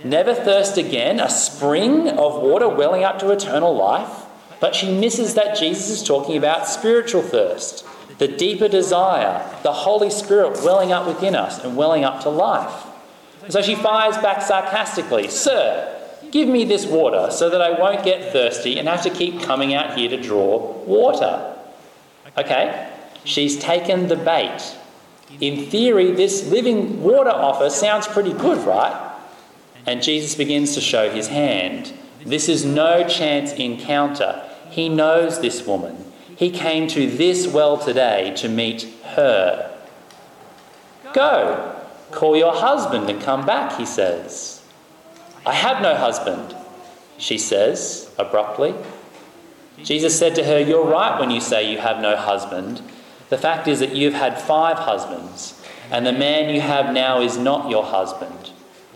Never 0.04 0.34
thirst 0.34 0.78
again, 0.78 1.18
a 1.18 1.28
spring 1.28 2.08
of 2.08 2.40
water 2.40 2.68
welling 2.68 3.02
up 3.02 3.18
to 3.20 3.30
eternal 3.30 3.74
life. 3.74 4.26
But 4.60 4.76
she 4.76 4.96
misses 4.96 5.34
that 5.34 5.58
Jesus 5.58 5.88
is 5.90 6.04
talking 6.04 6.36
about 6.36 6.68
spiritual 6.68 7.22
thirst, 7.22 7.84
the 8.18 8.28
deeper 8.28 8.68
desire, 8.68 9.44
the 9.64 9.72
Holy 9.72 10.10
Spirit 10.10 10.62
welling 10.62 10.92
up 10.92 11.04
within 11.04 11.34
us 11.34 11.64
and 11.64 11.76
welling 11.76 12.04
up 12.04 12.22
to 12.22 12.28
life. 12.28 12.86
So 13.48 13.60
she 13.60 13.74
fires 13.74 14.16
back 14.18 14.40
sarcastically 14.40 15.26
Sir, 15.26 15.91
give 16.32 16.48
me 16.48 16.64
this 16.64 16.86
water 16.86 17.30
so 17.30 17.48
that 17.50 17.60
I 17.60 17.78
won't 17.78 18.04
get 18.04 18.32
thirsty 18.32 18.78
and 18.78 18.88
have 18.88 19.02
to 19.02 19.10
keep 19.10 19.42
coming 19.42 19.74
out 19.74 19.96
here 19.96 20.08
to 20.10 20.20
draw 20.20 20.72
water. 20.84 21.56
Okay, 22.36 22.90
she's 23.24 23.58
taken 23.58 24.08
the 24.08 24.16
bait. 24.16 24.76
In 25.40 25.66
theory, 25.66 26.10
this 26.10 26.48
living 26.48 27.02
water 27.02 27.30
offer 27.30 27.70
sounds 27.70 28.08
pretty 28.08 28.32
good, 28.32 28.66
right? 28.66 29.10
And 29.86 30.02
Jesus 30.02 30.34
begins 30.34 30.74
to 30.74 30.80
show 30.80 31.10
his 31.10 31.28
hand. 31.28 31.92
This 32.24 32.48
is 32.48 32.64
no 32.64 33.06
chance 33.06 33.52
encounter. 33.52 34.48
He 34.70 34.88
knows 34.88 35.40
this 35.40 35.66
woman. 35.66 36.12
He 36.36 36.50
came 36.50 36.88
to 36.88 37.10
this 37.10 37.46
well 37.46 37.76
today 37.76 38.32
to 38.36 38.48
meet 38.48 38.88
her. 39.14 39.78
Go, 41.12 41.82
call 42.10 42.36
your 42.36 42.54
husband 42.54 43.10
and 43.10 43.20
come 43.20 43.44
back, 43.44 43.76
he 43.76 43.84
says. 43.84 44.61
I 45.44 45.54
have 45.54 45.82
no 45.82 45.96
husband, 45.96 46.54
she 47.18 47.38
says 47.38 48.12
abruptly. 48.18 48.74
Jesus 49.82 50.16
said 50.18 50.34
to 50.36 50.44
her, 50.44 50.60
You're 50.60 50.84
right 50.84 51.18
when 51.18 51.30
you 51.30 51.40
say 51.40 51.70
you 51.70 51.78
have 51.78 52.00
no 52.00 52.16
husband. 52.16 52.82
The 53.28 53.38
fact 53.38 53.66
is 53.66 53.80
that 53.80 53.94
you've 53.94 54.14
had 54.14 54.40
five 54.40 54.78
husbands, 54.78 55.60
and 55.90 56.06
the 56.06 56.12
man 56.12 56.54
you 56.54 56.60
have 56.60 56.92
now 56.92 57.20
is 57.20 57.38
not 57.38 57.70
your 57.70 57.84
husband. 57.84 58.50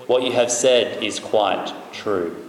What 0.07 0.23
you 0.23 0.33
have 0.33 0.53
said 0.53 1.03
is 1.03 1.19
quite 1.19 1.73
true. 1.93 2.47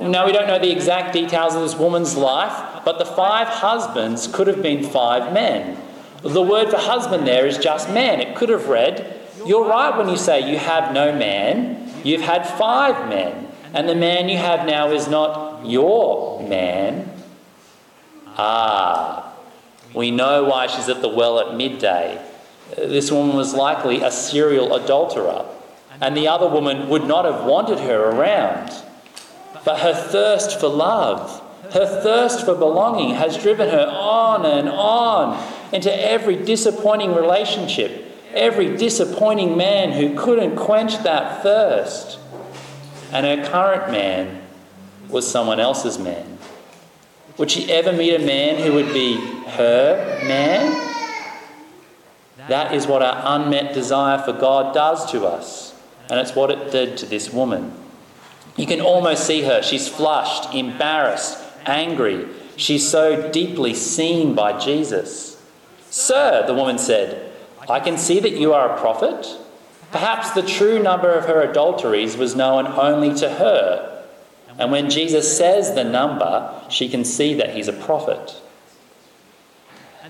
Now, 0.00 0.26
we 0.26 0.32
don't 0.32 0.46
know 0.46 0.58
the 0.58 0.70
exact 0.70 1.12
details 1.12 1.54
of 1.54 1.62
this 1.62 1.74
woman's 1.74 2.16
life, 2.16 2.82
but 2.84 2.98
the 2.98 3.04
five 3.04 3.48
husbands 3.48 4.26
could 4.26 4.46
have 4.46 4.62
been 4.62 4.84
five 4.84 5.32
men. 5.32 5.78
The 6.22 6.42
word 6.42 6.70
for 6.70 6.76
husband 6.76 7.26
there 7.26 7.46
is 7.46 7.58
just 7.58 7.90
man. 7.90 8.20
It 8.20 8.36
could 8.36 8.48
have 8.48 8.68
read, 8.68 9.20
You're 9.44 9.66
right 9.66 9.96
when 9.96 10.08
you 10.08 10.16
say 10.16 10.50
you 10.50 10.58
have 10.58 10.92
no 10.92 11.12
man, 11.16 11.85
you've 12.06 12.22
had 12.22 12.46
five 12.46 13.08
men, 13.08 13.48
and 13.74 13.88
the 13.88 13.94
man 13.94 14.28
you 14.28 14.38
have 14.38 14.66
now 14.66 14.90
is 14.90 15.08
not 15.08 15.66
your 15.66 16.42
man. 16.48 17.10
Ah, 18.38 19.34
we 19.94 20.10
know 20.10 20.44
why 20.44 20.66
she's 20.66 20.88
at 20.88 21.00
the 21.02 21.08
well 21.08 21.40
at 21.40 21.56
midday. 21.56 22.22
This 22.76 23.10
woman 23.10 23.36
was 23.36 23.54
likely 23.54 24.02
a 24.02 24.10
serial 24.10 24.74
adulterer, 24.74 25.46
and 26.00 26.16
the 26.16 26.28
other 26.28 26.48
woman 26.48 26.88
would 26.88 27.04
not 27.04 27.24
have 27.24 27.44
wanted 27.44 27.78
her 27.80 28.10
around. 28.10 28.72
But 29.64 29.80
her 29.80 29.94
thirst 29.94 30.60
for 30.60 30.68
love, 30.68 31.42
her 31.72 31.86
thirst 32.02 32.44
for 32.44 32.54
belonging 32.54 33.14
has 33.14 33.36
driven 33.36 33.68
her 33.68 33.86
on 33.88 34.44
and 34.46 34.68
on 34.68 35.42
into 35.72 35.92
every 35.92 36.36
disappointing 36.36 37.14
relationship, 37.14 38.05
every 38.36 38.76
disappointing 38.76 39.56
man 39.56 39.92
who 39.92 40.16
couldn't 40.16 40.56
quench 40.56 41.02
that 41.02 41.42
thirst. 41.42 42.18
And 43.12 43.24
her 43.26 43.48
current 43.48 43.90
man 43.90 44.42
was 45.08 45.30
someone 45.30 45.60
else's 45.60 45.98
man. 45.98 46.38
Would 47.38 47.50
she 47.50 47.70
ever 47.70 47.92
meet 47.92 48.14
a 48.14 48.18
man 48.18 48.62
who 48.62 48.72
would 48.74 48.92
be 48.92 49.16
her 49.16 50.20
man? 50.26 50.72
That 52.48 52.74
is 52.74 52.86
what 52.86 53.02
our 53.02 53.22
unmet 53.36 53.74
desire 53.74 54.18
for 54.18 54.32
God 54.32 54.74
does 54.74 55.10
to 55.10 55.26
us. 55.26 55.74
And 56.08 56.20
it's 56.20 56.34
what 56.34 56.50
it 56.50 56.70
did 56.70 56.96
to 56.98 57.06
this 57.06 57.32
woman. 57.32 57.72
You 58.56 58.66
can 58.66 58.80
almost 58.80 59.26
see 59.26 59.42
her. 59.42 59.62
She's 59.62 59.88
flushed, 59.88 60.54
embarrassed, 60.54 61.42
angry. 61.66 62.26
She's 62.56 62.88
so 62.88 63.30
deeply 63.30 63.74
seen 63.74 64.34
by 64.34 64.58
Jesus. 64.58 65.42
Sir, 65.90 66.44
the 66.46 66.54
woman 66.54 66.78
said, 66.78 67.32
I 67.68 67.80
can 67.80 67.98
see 67.98 68.20
that 68.20 68.32
you 68.32 68.52
are 68.52 68.70
a 68.70 68.80
prophet. 68.80 69.26
Perhaps 69.92 70.32
the 70.32 70.42
true 70.42 70.82
number 70.82 71.12
of 71.12 71.26
her 71.26 71.40
adulteries 71.42 72.16
was 72.16 72.36
known 72.36 72.66
only 72.66 73.14
to 73.14 73.28
her. 73.28 74.04
And 74.58 74.70
when 74.72 74.90
Jesus 74.90 75.36
says 75.36 75.74
the 75.74 75.84
number, 75.84 76.62
she 76.68 76.88
can 76.88 77.04
see 77.04 77.34
that 77.34 77.54
he's 77.54 77.68
a 77.68 77.72
prophet. 77.72 78.40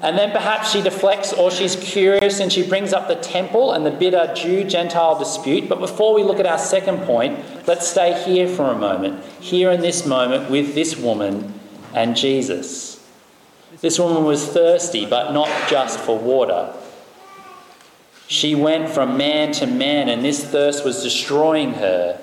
And 0.03 0.19
then 0.19 0.31
perhaps 0.31 0.73
she 0.73 0.83
deflects 0.83 1.33
or 1.33 1.51
she's 1.51 1.75
curious 1.77 2.39
and 2.39 2.53
she 2.53 2.67
brings 2.67 2.93
up 2.93 3.09
the 3.09 3.17
temple 3.17 3.73
and 3.73 3.87
the 3.87 3.91
bitter 3.91 4.31
Jew 4.35 4.65
Gentile 4.65 5.19
dispute. 5.19 5.69
But 5.69 5.81
before 5.81 6.15
we 6.15 6.23
look 6.23 6.39
at 6.39 6.47
our 6.47 6.59
second 6.59 6.99
point, 7.07 7.39
let's 7.67 7.89
stay 7.89 8.23
here 8.25 8.47
for 8.47 8.71
a 8.71 8.79
moment, 8.79 9.25
here 9.41 9.71
in 9.71 9.81
this 9.81 10.05
moment 10.05 10.51
with 10.51 10.75
this 10.75 10.97
woman 10.97 11.59
and 11.95 12.15
Jesus. 12.15 13.03
This 13.81 13.99
woman 13.99 14.25
was 14.25 14.47
thirsty, 14.47 15.07
but 15.07 15.33
not 15.33 15.49
just 15.69 15.99
for 15.99 16.19
water. 16.19 16.75
She 18.29 18.55
went 18.55 18.89
from 18.89 19.17
man 19.17 19.53
to 19.53 19.67
man, 19.67 20.09
and 20.09 20.25
this 20.25 20.45
thirst 20.45 20.85
was 20.85 21.03
destroying 21.03 21.75
her. 21.75 22.21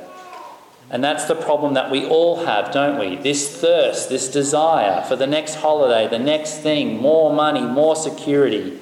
And 0.89 1.03
that's 1.03 1.25
the 1.25 1.35
problem 1.35 1.73
that 1.73 1.89
we 1.89 2.05
all 2.05 2.45
have, 2.45 2.71
don't 2.71 2.99
we? 2.99 3.15
This 3.15 3.59
thirst, 3.59 4.09
this 4.09 4.29
desire 4.29 5.01
for 5.03 5.15
the 5.15 5.25
next 5.25 5.55
holiday, 5.55 6.07
the 6.07 6.23
next 6.23 6.59
thing, 6.59 7.01
more 7.01 7.33
money, 7.33 7.61
more 7.61 7.95
security. 7.95 8.79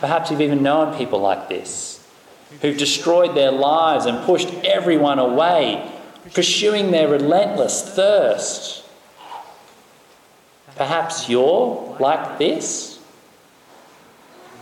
Perhaps 0.00 0.30
you've 0.30 0.40
even 0.40 0.62
known 0.62 0.96
people 0.96 1.20
like 1.20 1.48
this 1.48 1.98
who've 2.60 2.78
destroyed 2.78 3.36
their 3.36 3.52
lives 3.52 4.06
and 4.06 4.24
pushed 4.24 4.52
everyone 4.64 5.18
away, 5.18 5.90
pursuing 6.34 6.90
their 6.90 7.08
relentless 7.08 7.82
thirst. 7.94 8.84
Perhaps 10.76 11.28
you're 11.28 11.96
like 12.00 12.38
this. 12.38 12.87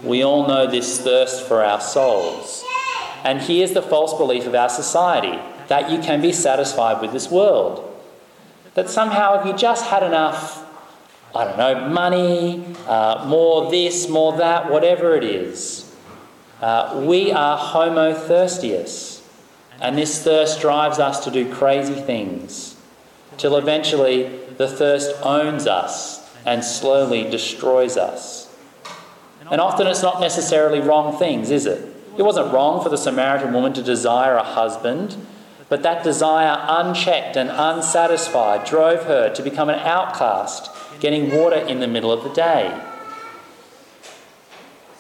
We 0.03 0.23
all 0.23 0.47
know 0.47 0.67
this 0.67 1.01
thirst 1.01 1.47
for 1.47 1.65
our 1.65 1.81
souls. 1.81 2.65
And 3.25 3.41
here's 3.41 3.73
the 3.73 3.83
false 3.83 4.15
belief 4.15 4.47
of 4.47 4.55
our 4.55 4.69
society 4.69 5.39
that 5.69 5.91
you 5.91 5.99
can 5.99 6.21
be 6.23 6.33
satisfied 6.33 7.01
with 7.03 7.13
this 7.13 7.31
world. 7.31 7.83
That 8.75 8.89
somehow, 8.89 9.41
if 9.41 9.47
you 9.47 9.53
just 9.55 9.87
had 9.87 10.03
enough 10.03 10.67
I 11.37 11.45
don't 11.45 11.59
know, 11.59 11.89
money, 11.91 12.65
uh, 12.87 13.27
more 13.29 13.71
this, 13.71 14.09
more 14.09 14.39
that, 14.39 14.71
whatever 14.71 15.15
it 15.17 15.25
is. 15.25 15.95
Uh, 16.63 17.03
we 17.05 17.31
are 17.31 17.59
homo 17.59 18.15
thirstius. 18.15 19.23
And 19.79 19.99
this 19.99 20.25
thirst 20.25 20.63
drives 20.63 20.99
us 20.99 21.23
to 21.25 21.31
do 21.31 21.53
crazy 21.53 21.95
things 21.95 22.77
till 23.37 23.59
eventually 23.59 24.39
the 24.57 24.67
thirst 24.67 25.15
owns 25.23 25.67
us 25.67 26.27
and 26.47 26.65
slowly 26.65 27.29
destroys 27.29 27.99
us. 27.99 28.46
And 29.51 29.61
often 29.61 29.87
it's 29.87 30.03
not 30.03 30.21
necessarily 30.21 30.81
wrong 30.81 31.19
things, 31.19 31.51
is 31.51 31.67
it? 31.67 31.95
It 32.19 32.23
wasn't 32.23 32.53
wrong 32.53 32.83
for 32.83 32.89
the 32.89 32.97
Samaritan 32.97 33.53
woman 33.53 33.73
to 33.75 33.83
desire 33.83 34.37
a 34.37 34.43
husband, 34.43 35.17
but 35.69 35.83
that 35.83 36.03
desire, 36.03 36.65
unchecked 36.69 37.37
and 37.37 37.51
unsatisfied, 37.51 38.67
drove 38.67 39.05
her 39.05 39.35
to 39.35 39.43
become 39.43 39.69
an 39.69 39.79
outcast, 39.81 40.71
getting 41.01 41.31
water 41.37 41.57
in 41.57 41.81
the 41.81 41.89
middle 41.89 42.13
of 42.13 42.23
the 42.23 42.31
day. 42.31 42.81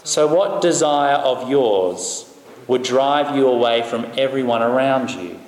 So, 0.05 0.33
what 0.33 0.61
desire 0.61 1.17
of 1.17 1.49
yours 1.49 2.33
would 2.67 2.83
drive 2.83 3.35
you 3.35 3.47
away 3.49 3.83
from 3.83 4.07
everyone 4.17 4.63
around 4.63 5.11
you? 5.11 5.41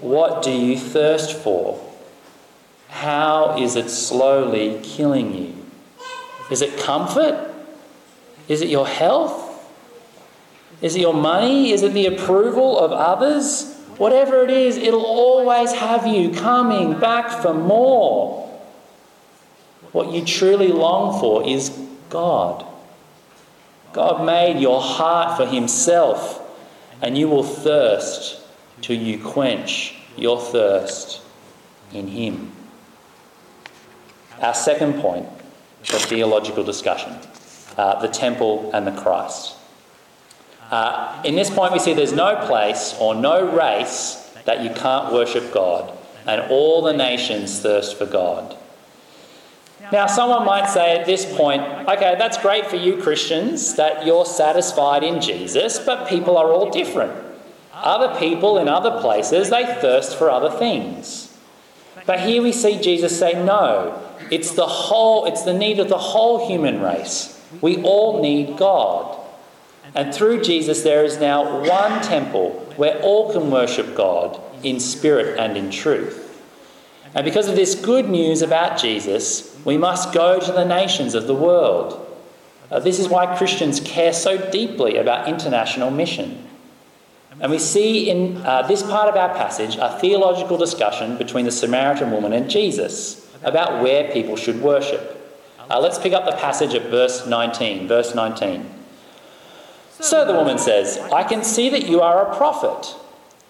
What 0.00 0.42
do 0.42 0.50
you 0.50 0.78
thirst 0.78 1.36
for? 1.36 1.82
How 2.88 3.58
is 3.58 3.76
it 3.76 3.90
slowly 3.90 4.80
killing 4.82 5.34
you? 5.34 5.54
Is 6.50 6.62
it 6.62 6.78
comfort? 6.78 7.52
Is 8.48 8.62
it 8.62 8.68
your 8.68 8.86
health? 8.86 9.52
Is 10.82 10.94
it 10.94 11.00
your 11.00 11.14
money? 11.14 11.72
Is 11.72 11.82
it 11.82 11.92
the 11.92 12.06
approval 12.06 12.78
of 12.78 12.92
others? 12.92 13.74
Whatever 13.98 14.42
it 14.42 14.50
is, 14.50 14.76
it'll 14.76 15.06
always 15.06 15.72
have 15.72 16.06
you 16.06 16.30
coming 16.30 16.98
back 17.00 17.42
for 17.42 17.54
more. 17.54 18.46
What 19.92 20.12
you 20.12 20.24
truly 20.24 20.68
long 20.68 21.18
for 21.18 21.48
is 21.48 21.70
God. 22.10 22.64
God 23.92 24.26
made 24.26 24.60
your 24.60 24.80
heart 24.80 25.38
for 25.38 25.46
Himself, 25.46 26.42
and 27.00 27.16
you 27.16 27.28
will 27.28 27.42
thirst 27.42 28.42
till 28.82 28.98
you 28.98 29.18
quench 29.24 29.94
your 30.16 30.38
thirst 30.38 31.22
in 31.92 32.08
Him. 32.08 32.52
Our 34.42 34.54
second 34.54 35.00
point 35.00 35.26
for 35.82 35.96
theological 35.96 36.62
discussion 36.62 37.18
uh, 37.76 38.00
the 38.00 38.08
temple 38.08 38.70
and 38.72 38.86
the 38.86 38.92
Christ. 38.92 39.54
Uh, 40.70 41.22
in 41.24 41.36
this 41.36 41.50
point, 41.50 41.72
we 41.72 41.78
see 41.78 41.94
there's 41.94 42.12
no 42.12 42.44
place 42.46 42.96
or 42.98 43.14
no 43.14 43.46
race 43.46 44.30
that 44.44 44.62
you 44.62 44.70
can't 44.70 45.12
worship 45.12 45.52
God, 45.52 45.96
and 46.26 46.40
all 46.50 46.82
the 46.82 46.92
nations 46.92 47.60
thirst 47.60 47.96
for 47.96 48.06
God. 48.06 48.56
Now, 49.92 50.06
someone 50.06 50.44
might 50.44 50.68
say 50.68 50.98
at 50.98 51.06
this 51.06 51.24
point, 51.36 51.62
okay, 51.62 52.16
that's 52.18 52.38
great 52.38 52.66
for 52.66 52.76
you 52.76 53.00
Christians 53.00 53.76
that 53.76 54.04
you're 54.04 54.26
satisfied 54.26 55.04
in 55.04 55.20
Jesus, 55.20 55.78
but 55.78 56.08
people 56.08 56.36
are 56.36 56.50
all 56.50 56.70
different. 56.70 57.12
Other 57.72 58.18
people 58.18 58.58
in 58.58 58.68
other 58.68 59.00
places, 59.00 59.50
they 59.50 59.64
thirst 59.80 60.16
for 60.16 60.30
other 60.30 60.50
things. 60.50 61.36
But 62.06 62.20
here 62.20 62.42
we 62.42 62.52
see 62.52 62.80
Jesus 62.80 63.16
say, 63.16 63.34
no, 63.34 64.02
it's 64.30 64.52
the 64.52 64.66
whole, 64.66 65.26
it's 65.26 65.42
the 65.42 65.54
need 65.54 65.78
of 65.78 65.88
the 65.88 65.98
whole 65.98 66.48
human 66.48 66.80
race. 66.80 67.35
We 67.60 67.82
all 67.82 68.22
need 68.22 68.56
God. 68.56 69.20
And 69.94 70.14
through 70.14 70.42
Jesus, 70.42 70.82
there 70.82 71.04
is 71.04 71.18
now 71.18 71.60
one 71.60 72.02
temple 72.02 72.50
where 72.76 73.00
all 73.00 73.32
can 73.32 73.50
worship 73.50 73.96
God 73.96 74.40
in 74.62 74.80
spirit 74.80 75.38
and 75.38 75.56
in 75.56 75.70
truth. 75.70 76.22
And 77.14 77.24
because 77.24 77.48
of 77.48 77.56
this 77.56 77.74
good 77.74 78.08
news 78.08 78.42
about 78.42 78.78
Jesus, 78.78 79.56
we 79.64 79.78
must 79.78 80.12
go 80.12 80.38
to 80.38 80.52
the 80.52 80.64
nations 80.64 81.14
of 81.14 81.26
the 81.26 81.34
world. 81.34 82.02
Uh, 82.70 82.80
this 82.80 82.98
is 82.98 83.08
why 83.08 83.36
Christians 83.36 83.80
care 83.80 84.12
so 84.12 84.50
deeply 84.50 84.96
about 84.96 85.28
international 85.28 85.90
mission. 85.90 86.46
And 87.40 87.50
we 87.50 87.58
see 87.58 88.10
in 88.10 88.38
uh, 88.38 88.66
this 88.66 88.82
part 88.82 89.08
of 89.08 89.16
our 89.16 89.34
passage 89.34 89.76
a 89.76 89.98
theological 90.00 90.56
discussion 90.56 91.16
between 91.16 91.44
the 91.44 91.50
Samaritan 91.50 92.10
woman 92.10 92.32
and 92.32 92.50
Jesus 92.50 93.30
about 93.42 93.82
where 93.82 94.10
people 94.12 94.36
should 94.36 94.60
worship. 94.60 95.15
Uh, 95.68 95.80
let's 95.80 95.98
pick 95.98 96.12
up 96.12 96.24
the 96.24 96.36
passage 96.36 96.74
at 96.74 96.90
verse 96.90 97.26
19. 97.26 97.88
Verse 97.88 98.14
19. 98.14 98.70
So 100.00 100.24
the 100.24 100.34
woman 100.34 100.58
says, 100.58 100.98
I 101.12 101.24
can 101.24 101.42
see 101.42 101.70
that 101.70 101.88
you 101.88 102.00
are 102.00 102.30
a 102.30 102.36
prophet. 102.36 102.94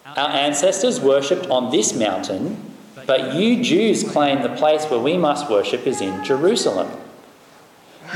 Our 0.04 0.30
ancestors 0.30 1.00
worshipped 1.00 1.46
on 1.48 1.70
this 1.70 1.94
mountain, 1.94 2.74
but 3.06 3.34
you 3.34 3.62
Jews 3.62 4.04
claim 4.04 4.42
the 4.42 4.54
place 4.56 4.84
where 4.86 5.00
we 5.00 5.18
must 5.18 5.50
worship 5.50 5.86
is 5.86 6.00
in 6.00 6.24
Jerusalem. 6.24 6.90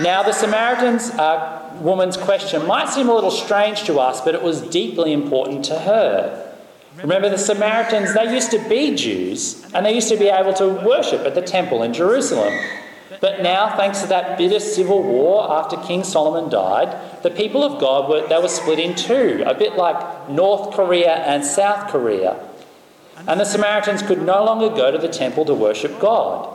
Now, 0.00 0.22
the 0.22 0.32
Samaritan's 0.32 1.10
uh, 1.10 1.76
woman's 1.80 2.16
question 2.16 2.64
might 2.66 2.88
seem 2.88 3.08
a 3.08 3.14
little 3.14 3.32
strange 3.32 3.84
to 3.84 3.98
us, 3.98 4.20
but 4.20 4.34
it 4.36 4.42
was 4.42 4.62
deeply 4.62 5.12
important 5.12 5.64
to 5.66 5.78
her. 5.80 6.46
Remember, 6.96 7.28
the 7.28 7.38
Samaritans, 7.38 8.14
they 8.14 8.32
used 8.32 8.52
to 8.52 8.68
be 8.68 8.94
Jews, 8.94 9.64
and 9.74 9.84
they 9.84 9.94
used 9.94 10.08
to 10.08 10.16
be 10.16 10.28
able 10.28 10.54
to 10.54 10.68
worship 10.68 11.22
at 11.22 11.34
the 11.34 11.42
temple 11.42 11.82
in 11.82 11.92
Jerusalem. 11.92 12.54
But 13.20 13.42
now, 13.42 13.76
thanks 13.76 14.00
to 14.00 14.06
that 14.08 14.38
bitter 14.38 14.60
civil 14.60 15.02
war 15.02 15.52
after 15.52 15.76
King 15.76 16.04
Solomon 16.04 16.50
died, 16.50 17.22
the 17.22 17.30
people 17.30 17.62
of 17.62 17.78
God 17.78 18.08
were 18.08 18.26
they 18.26 18.40
were 18.40 18.48
split 18.48 18.78
in 18.78 18.94
two, 18.94 19.44
a 19.46 19.54
bit 19.54 19.76
like 19.76 20.30
North 20.30 20.74
Korea 20.74 21.16
and 21.16 21.44
South 21.44 21.90
Korea. 21.90 22.48
And 23.28 23.38
the 23.38 23.44
Samaritans 23.44 24.02
could 24.02 24.22
no 24.22 24.42
longer 24.42 24.70
go 24.74 24.90
to 24.90 24.96
the 24.96 25.08
temple 25.08 25.44
to 25.44 25.54
worship 25.54 26.00
God. 26.00 26.48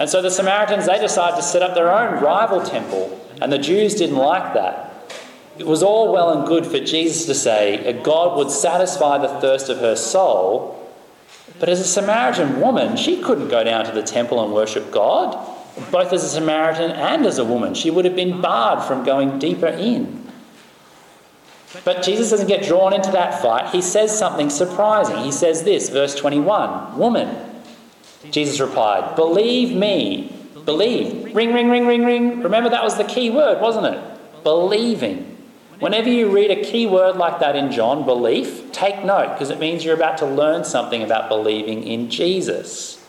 And 0.00 0.10
so 0.10 0.20
the 0.20 0.30
Samaritans 0.30 0.86
they 0.86 0.98
decided 0.98 1.36
to 1.36 1.42
set 1.42 1.62
up 1.62 1.74
their 1.74 1.92
own 1.92 2.20
rival 2.20 2.60
temple, 2.62 3.20
and 3.40 3.52
the 3.52 3.58
Jews 3.58 3.94
didn't 3.94 4.16
like 4.16 4.54
that. 4.54 4.88
It 5.58 5.66
was 5.66 5.84
all 5.84 6.12
well 6.12 6.36
and 6.36 6.48
good 6.48 6.66
for 6.66 6.80
Jesus 6.80 7.26
to 7.26 7.34
say 7.34 8.00
God 8.02 8.36
would 8.36 8.50
satisfy 8.50 9.18
the 9.18 9.40
thirst 9.40 9.68
of 9.68 9.78
her 9.78 9.94
soul, 9.94 10.78
but 11.60 11.68
as 11.68 11.78
a 11.78 11.84
Samaritan 11.84 12.60
woman, 12.60 12.96
she 12.96 13.22
couldn't 13.22 13.48
go 13.48 13.62
down 13.62 13.84
to 13.84 13.92
the 13.92 14.02
temple 14.02 14.42
and 14.42 14.52
worship 14.52 14.90
God 14.90 15.60
both 15.90 16.12
as 16.12 16.22
a 16.22 16.28
Samaritan 16.28 16.90
and 16.90 17.24
as 17.26 17.38
a 17.38 17.44
woman. 17.44 17.74
She 17.74 17.90
would 17.90 18.04
have 18.04 18.16
been 18.16 18.40
barred 18.40 18.84
from 18.84 19.04
going 19.04 19.38
deeper 19.38 19.68
in. 19.68 20.22
But 21.84 22.02
Jesus 22.02 22.30
doesn't 22.30 22.48
get 22.48 22.64
drawn 22.64 22.92
into 22.92 23.10
that 23.12 23.40
fight. 23.40 23.70
He 23.70 23.80
says 23.80 24.16
something 24.16 24.50
surprising. 24.50 25.16
He 25.18 25.32
says 25.32 25.64
this, 25.64 25.88
verse 25.88 26.14
21 26.14 26.98
Woman, 26.98 27.62
Jesus 28.30 28.60
replied, 28.60 29.16
Believe 29.16 29.74
me. 29.74 30.38
Believe. 30.64 31.34
Ring, 31.34 31.52
ring, 31.52 31.70
ring, 31.70 31.86
ring, 31.86 32.04
ring. 32.04 32.42
Remember 32.42 32.68
that 32.70 32.84
was 32.84 32.96
the 32.96 33.04
key 33.04 33.30
word, 33.30 33.60
wasn't 33.60 33.86
it? 33.86 34.44
Believing. 34.44 35.28
Whenever 35.80 36.08
you 36.08 36.30
read 36.30 36.52
a 36.52 36.62
key 36.62 36.86
word 36.86 37.16
like 37.16 37.40
that 37.40 37.56
in 37.56 37.72
John, 37.72 38.04
belief, 38.04 38.70
take 38.70 39.04
note 39.04 39.32
because 39.32 39.50
it 39.50 39.58
means 39.58 39.84
you're 39.84 39.96
about 39.96 40.18
to 40.18 40.26
learn 40.26 40.64
something 40.64 41.02
about 41.02 41.28
believing 41.28 41.82
in 41.82 42.08
Jesus. 42.08 43.04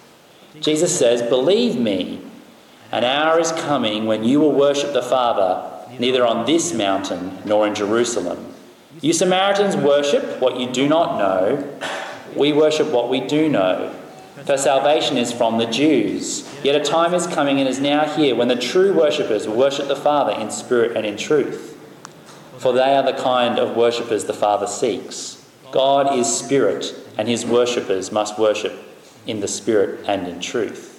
Jesus 0.60 0.98
says, 0.98 1.22
Believe 1.22 1.80
me 1.80 2.22
an 2.94 3.04
hour 3.04 3.40
is 3.40 3.52
coming 3.52 4.06
when 4.06 4.24
you 4.24 4.40
will 4.40 4.52
worship 4.52 4.94
the 4.94 5.02
Father 5.02 5.68
neither 5.98 6.24
on 6.24 6.46
this 6.46 6.76
mountain 6.76 7.40
nor 7.44 7.66
in 7.66 7.74
Jerusalem. 7.74 8.54
You 9.02 9.14
Samaritans 9.14 9.76
worship 9.76 10.40
what 10.40 10.60
you 10.60 10.72
do 10.72 10.88
not 10.88 11.18
know. 11.18 11.80
We 12.36 12.54
worship 12.54 12.92
what 12.92 13.10
we 13.10 13.20
do 13.20 13.50
know. 13.50 14.00
For 14.46 14.58
salvation 14.58 15.18
is 15.18 15.34
from 15.34 15.58
the 15.58 15.66
Jews. 15.66 16.48
Yet 16.64 16.76
a 16.76 16.84
time 16.84 17.16
is 17.16 17.26
coming 17.26 17.60
and 17.60 17.68
is 17.68 17.80
now 17.80 18.06
here 18.06 18.36
when 18.36 18.48
the 18.48 18.56
true 18.56 18.94
worshippers 18.94 19.48
will 19.48 19.56
worship 19.56 19.88
the 19.88 19.96
Father 19.96 20.34
in 20.40 20.52
spirit 20.52 20.96
and 20.96 21.04
in 21.04 21.18
truth. 21.18 21.76
For 22.60 22.74
they 22.74 22.96
are 22.96 23.04
the 23.04 23.20
kind 23.20 23.58
of 23.58 23.76
worshippers 23.76 24.26
the 24.26 24.34
Father 24.34 24.68
seeks. 24.68 25.44
God 25.72 26.16
is 26.16 26.32
spirit, 26.32 26.94
and 27.18 27.28
his 27.28 27.44
worshippers 27.44 28.12
must 28.12 28.38
worship 28.38 28.74
in 29.26 29.40
the 29.40 29.48
spirit 29.48 30.06
and 30.08 30.28
in 30.28 30.40
truth. 30.40 30.93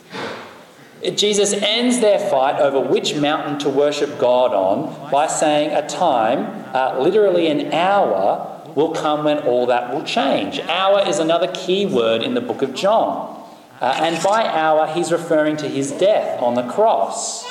Jesus 1.12 1.52
ends 1.52 2.00
their 2.00 2.18
fight 2.18 2.60
over 2.60 2.80
which 2.80 3.14
mountain 3.14 3.58
to 3.60 3.68
worship 3.68 4.18
God 4.18 4.52
on 4.52 5.10
by 5.10 5.26
saying 5.26 5.70
a 5.70 5.86
time, 5.86 6.64
uh, 6.74 6.98
literally 6.98 7.48
an 7.48 7.72
hour, 7.72 8.50
will 8.74 8.92
come 8.92 9.24
when 9.24 9.38
all 9.40 9.66
that 9.66 9.92
will 9.92 10.02
change. 10.02 10.58
Hour 10.60 11.06
is 11.06 11.18
another 11.18 11.52
key 11.52 11.86
word 11.86 12.22
in 12.22 12.34
the 12.34 12.40
book 12.40 12.62
of 12.62 12.74
John. 12.74 13.42
Uh, 13.80 13.98
and 14.02 14.22
by 14.22 14.46
hour, 14.46 14.86
he's 14.86 15.12
referring 15.12 15.56
to 15.58 15.68
his 15.68 15.92
death 15.92 16.40
on 16.42 16.54
the 16.54 16.62
cross. 16.62 17.44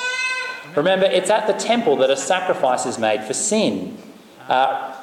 Remember, 0.74 1.06
it's 1.06 1.30
at 1.30 1.46
the 1.46 1.52
temple 1.52 1.96
that 1.96 2.10
a 2.10 2.16
sacrifice 2.16 2.86
is 2.86 2.98
made 2.98 3.22
for 3.22 3.34
sin. 3.34 3.96
Uh, 4.48 4.96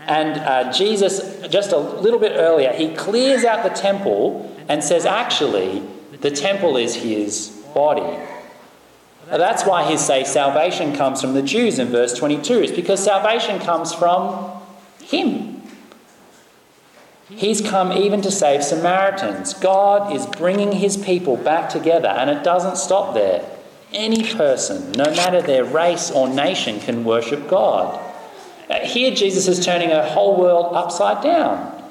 and 0.00 0.38
uh, 0.40 0.72
Jesus, 0.72 1.40
just 1.48 1.72
a 1.72 1.78
little 1.78 2.20
bit 2.20 2.32
earlier, 2.34 2.72
he 2.72 2.94
clears 2.94 3.44
out 3.44 3.62
the 3.62 3.70
temple 3.70 4.54
and 4.68 4.84
says, 4.84 5.06
actually, 5.06 5.82
the 6.20 6.30
temple 6.30 6.76
is 6.76 6.94
his 6.94 7.53
body. 7.74 8.18
That's 9.26 9.64
why 9.64 9.90
he 9.90 9.96
says 9.96 10.32
salvation 10.32 10.94
comes 10.94 11.20
from 11.20 11.34
the 11.34 11.42
Jews 11.42 11.78
in 11.78 11.88
verse 11.88 12.14
22. 12.14 12.62
It's 12.62 12.72
because 12.72 13.02
salvation 13.02 13.58
comes 13.58 13.92
from 13.92 14.50
him. 15.02 15.62
He's 17.28 17.60
come 17.60 17.92
even 17.92 18.20
to 18.22 18.30
save 18.30 18.62
Samaritans. 18.62 19.54
God 19.54 20.14
is 20.14 20.26
bringing 20.26 20.72
his 20.72 20.96
people 20.96 21.36
back 21.36 21.70
together, 21.70 22.08
and 22.08 22.30
it 22.30 22.44
doesn't 22.44 22.76
stop 22.76 23.14
there. 23.14 23.44
Any 23.92 24.34
person, 24.34 24.92
no 24.92 25.04
matter 25.04 25.40
their 25.40 25.64
race 25.64 26.10
or 26.10 26.28
nation, 26.28 26.80
can 26.80 27.04
worship 27.04 27.48
God. 27.48 27.98
Here, 28.82 29.14
Jesus 29.14 29.48
is 29.48 29.64
turning 29.64 29.90
a 29.90 30.06
whole 30.06 30.38
world 30.38 30.74
upside 30.74 31.22
down. 31.22 31.82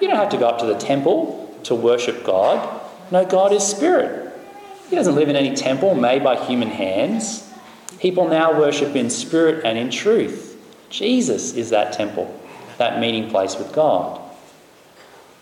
You 0.00 0.08
don't 0.08 0.16
have 0.16 0.30
to 0.30 0.38
go 0.38 0.48
up 0.48 0.58
to 0.60 0.66
the 0.66 0.78
temple 0.78 1.58
to 1.64 1.74
worship 1.74 2.24
God. 2.24 2.80
No, 3.10 3.24
God 3.24 3.52
is 3.52 3.64
spirit. 3.64 4.25
He 4.88 4.96
doesn't 4.96 5.14
live 5.14 5.28
in 5.28 5.36
any 5.36 5.54
temple 5.54 5.94
made 5.94 6.22
by 6.22 6.36
human 6.44 6.68
hands. 6.68 7.52
People 7.98 8.28
now 8.28 8.58
worship 8.58 8.94
in 8.94 9.10
spirit 9.10 9.64
and 9.64 9.76
in 9.76 9.90
truth. 9.90 10.56
Jesus 10.90 11.54
is 11.54 11.70
that 11.70 11.92
temple, 11.92 12.38
that 12.78 13.00
meeting 13.00 13.28
place 13.28 13.56
with 13.56 13.72
God. 13.72 14.20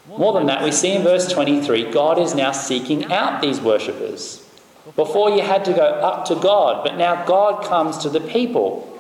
More 0.07 0.33
than 0.35 0.47
that, 0.47 0.63
we 0.63 0.71
see 0.71 0.93
in 0.93 1.03
verse 1.03 1.31
23 1.31 1.91
God 1.91 2.19
is 2.19 2.35
now 2.35 2.53
seeking 2.53 3.13
out 3.13 3.41
these 3.41 3.61
worshippers. 3.61 4.41
Before 4.97 5.31
you 5.31 5.41
had 5.41 5.65
to 5.65 5.73
go 5.73 5.83
up 5.83 6.27
to 6.27 6.35
God, 6.35 6.85
but 6.85 6.97
now 6.97 7.25
God 7.25 7.65
comes 7.65 7.99
to 7.99 8.11
the 8.11 8.21
people. 8.21 8.91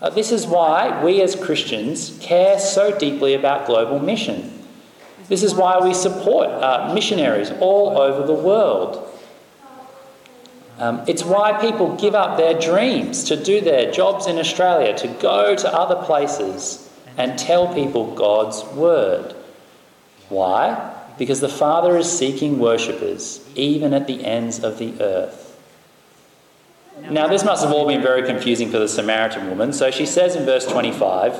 Uh, 0.00 0.08
this 0.08 0.32
is 0.32 0.46
why 0.46 1.02
we 1.04 1.20
as 1.20 1.36
Christians 1.36 2.18
care 2.22 2.58
so 2.58 2.96
deeply 2.96 3.34
about 3.34 3.66
global 3.66 3.98
mission. 3.98 4.64
This 5.28 5.42
is 5.42 5.54
why 5.54 5.78
we 5.78 5.92
support 5.92 6.48
uh, 6.48 6.92
missionaries 6.94 7.50
all 7.60 7.98
over 7.98 8.26
the 8.26 8.32
world. 8.32 9.09
Um, 10.80 11.04
it's 11.06 11.22
why 11.22 11.60
people 11.60 11.94
give 11.96 12.14
up 12.14 12.38
their 12.38 12.58
dreams 12.58 13.24
to 13.24 13.36
do 13.36 13.60
their 13.60 13.92
jobs 13.92 14.26
in 14.26 14.38
Australia, 14.38 14.96
to 14.96 15.08
go 15.08 15.54
to 15.54 15.72
other 15.72 16.02
places 16.06 16.90
and 17.18 17.38
tell 17.38 17.72
people 17.74 18.14
God's 18.14 18.64
word. 18.64 19.34
Why? 20.30 20.96
Because 21.18 21.40
the 21.40 21.50
Father 21.50 21.98
is 21.98 22.10
seeking 22.10 22.58
worshippers, 22.58 23.46
even 23.54 23.92
at 23.92 24.06
the 24.06 24.24
ends 24.24 24.64
of 24.64 24.78
the 24.78 24.98
earth. 25.02 25.46
Now, 27.10 27.28
this 27.28 27.44
must 27.44 27.62
have 27.62 27.72
all 27.74 27.86
been 27.86 28.02
very 28.02 28.26
confusing 28.26 28.70
for 28.70 28.78
the 28.78 28.88
Samaritan 28.88 29.50
woman, 29.50 29.74
so 29.74 29.90
she 29.90 30.06
says 30.06 30.34
in 30.34 30.46
verse 30.46 30.66
25, 30.66 31.38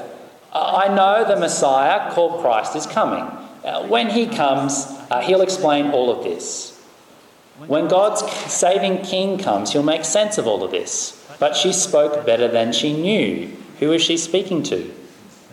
I 0.53 0.88
know 0.88 1.24
the 1.26 1.40
Messiah 1.40 2.12
called 2.12 2.42
Christ 2.42 2.76
is 2.76 2.87
coming. 2.87 3.22
Uh, 3.64 3.87
when 3.87 4.11
he 4.11 4.26
comes, 4.26 4.87
uh, 5.11 5.20
he'll 5.22 5.42
explain 5.42 5.92
all 5.92 6.11
of 6.11 6.24
this. 6.24 6.69
When 7.66 7.88
God's 7.88 8.23
saving 8.53 9.03
king 9.03 9.38
comes, 9.38 9.73
he'll 9.73 9.83
make 9.83 10.05
sense 10.05 10.38
of 10.38 10.46
all 10.46 10.64
of 10.64 10.70
this. 10.70 11.16
But 11.38 11.57
she 11.57 11.73
spoke 11.73 12.25
better 12.25 12.49
than 12.49 12.73
she 12.73 12.92
knew. 12.92 13.57
Who 13.79 13.92
is 13.92 14.03
she 14.03 14.16
speaking 14.16 14.62
to? 14.64 14.92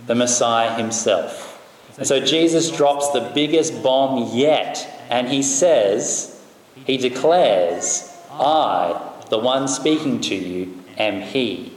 The 0.05 0.15
Messiah 0.15 0.73
himself. 0.75 1.53
And 1.97 2.07
so 2.07 2.19
Jesus 2.19 2.69
drops 2.69 3.09
the 3.11 3.31
biggest 3.33 3.81
bomb 3.81 4.35
yet, 4.37 4.87
and 5.09 5.27
he 5.27 5.41
says, 5.41 6.41
he 6.85 6.97
declares, 6.97 8.13
I, 8.31 9.01
the 9.29 9.39
one 9.39 9.67
speaking 9.67 10.21
to 10.21 10.35
you, 10.35 10.83
am 10.97 11.21
he. 11.21 11.73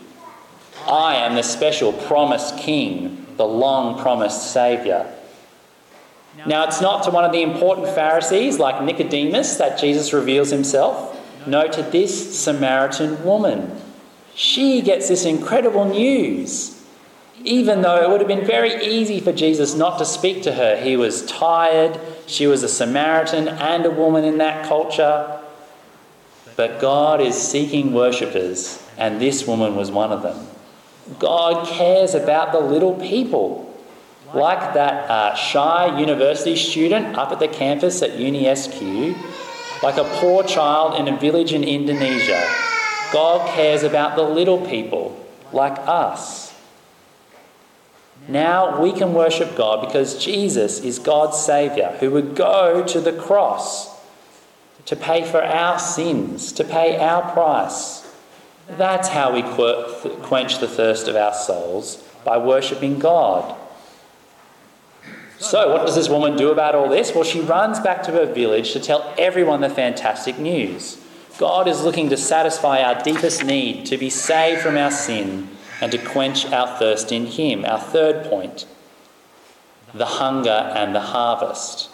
I 0.86 1.16
am 1.16 1.34
the 1.34 1.42
special 1.42 1.92
promised 1.92 2.58
king, 2.58 3.26
the 3.36 3.46
long 3.46 3.98
promised 4.00 4.52
Saviour. 4.52 5.06
Now, 6.46 6.64
it's 6.66 6.80
not 6.80 7.04
to 7.04 7.10
one 7.10 7.24
of 7.24 7.32
the 7.32 7.42
important 7.42 7.88
Pharisees 7.88 8.58
like 8.58 8.82
Nicodemus 8.82 9.56
that 9.56 9.78
Jesus 9.78 10.12
reveals 10.12 10.50
himself. 10.50 11.16
No, 11.46 11.66
to 11.68 11.82
this 11.82 12.38
Samaritan 12.38 13.24
woman. 13.24 13.80
She 14.34 14.82
gets 14.82 15.08
this 15.08 15.24
incredible 15.24 15.84
news 15.86 16.80
even 17.44 17.80
though 17.82 18.02
it 18.02 18.08
would 18.08 18.20
have 18.20 18.28
been 18.28 18.46
very 18.46 18.84
easy 18.84 19.20
for 19.20 19.32
Jesus 19.32 19.74
not 19.74 19.98
to 19.98 20.04
speak 20.04 20.42
to 20.42 20.52
her. 20.52 20.76
He 20.76 20.96
was 20.96 21.24
tired, 21.26 21.98
she 22.26 22.46
was 22.46 22.62
a 22.62 22.68
Samaritan 22.68 23.48
and 23.48 23.86
a 23.86 23.90
woman 23.90 24.24
in 24.24 24.38
that 24.38 24.66
culture. 24.66 25.40
But 26.56 26.80
God 26.80 27.20
is 27.20 27.40
seeking 27.40 27.94
worshippers, 27.94 28.86
and 28.98 29.20
this 29.20 29.46
woman 29.46 29.76
was 29.76 29.90
one 29.90 30.12
of 30.12 30.22
them. 30.22 30.46
God 31.18 31.66
cares 31.66 32.14
about 32.14 32.52
the 32.52 32.60
little 32.60 32.94
people. 32.94 33.66
Like 34.32 34.74
that 34.74 35.10
uh, 35.10 35.34
shy 35.34 35.98
university 35.98 36.54
student 36.56 37.16
up 37.16 37.32
at 37.32 37.40
the 37.40 37.48
campus 37.48 38.02
at 38.02 38.12
UniSQ, 38.12 39.16
like 39.82 39.96
a 39.96 40.04
poor 40.20 40.44
child 40.44 41.00
in 41.00 41.12
a 41.12 41.16
village 41.18 41.52
in 41.52 41.64
Indonesia. 41.64 42.40
God 43.12 43.48
cares 43.54 43.82
about 43.82 44.14
the 44.14 44.22
little 44.22 44.64
people, 44.66 45.18
like 45.52 45.76
us. 45.88 46.54
Now 48.28 48.80
we 48.80 48.92
can 48.92 49.14
worship 49.14 49.56
God 49.56 49.84
because 49.84 50.22
Jesus 50.22 50.80
is 50.80 50.98
God's 50.98 51.38
Saviour 51.38 51.88
who 51.98 52.10
would 52.10 52.36
go 52.36 52.84
to 52.86 53.00
the 53.00 53.12
cross 53.12 53.98
to 54.86 54.96
pay 54.96 55.24
for 55.24 55.42
our 55.42 55.78
sins, 55.78 56.52
to 56.52 56.64
pay 56.64 56.98
our 56.98 57.32
price. 57.32 58.06
That's 58.68 59.08
how 59.08 59.34
we 59.34 59.42
quench 59.42 60.58
the 60.58 60.68
thirst 60.68 61.08
of 61.08 61.16
our 61.16 61.34
souls 61.34 61.96
by 62.24 62.38
worshipping 62.38 62.98
God. 62.98 63.56
So, 65.40 65.72
what 65.72 65.86
does 65.86 65.94
this 65.94 66.10
woman 66.10 66.36
do 66.36 66.50
about 66.50 66.74
all 66.74 66.90
this? 66.90 67.14
Well, 67.14 67.24
she 67.24 67.40
runs 67.40 67.80
back 67.80 68.02
to 68.02 68.12
her 68.12 68.26
village 68.26 68.72
to 68.74 68.80
tell 68.80 69.14
everyone 69.16 69.62
the 69.62 69.70
fantastic 69.70 70.38
news. 70.38 70.98
God 71.38 71.66
is 71.66 71.82
looking 71.82 72.10
to 72.10 72.16
satisfy 72.18 72.82
our 72.82 73.02
deepest 73.02 73.42
need 73.42 73.86
to 73.86 73.96
be 73.96 74.10
saved 74.10 74.60
from 74.60 74.76
our 74.76 74.90
sin 74.90 75.48
and 75.80 75.90
to 75.92 75.98
quench 75.98 76.44
our 76.52 76.78
thirst 76.78 77.10
in 77.10 77.24
Him. 77.24 77.64
Our 77.64 77.80
third 77.80 78.26
point 78.26 78.66
the 79.94 80.06
hunger 80.06 80.50
and 80.50 80.94
the 80.94 81.00
harvest. 81.00 81.88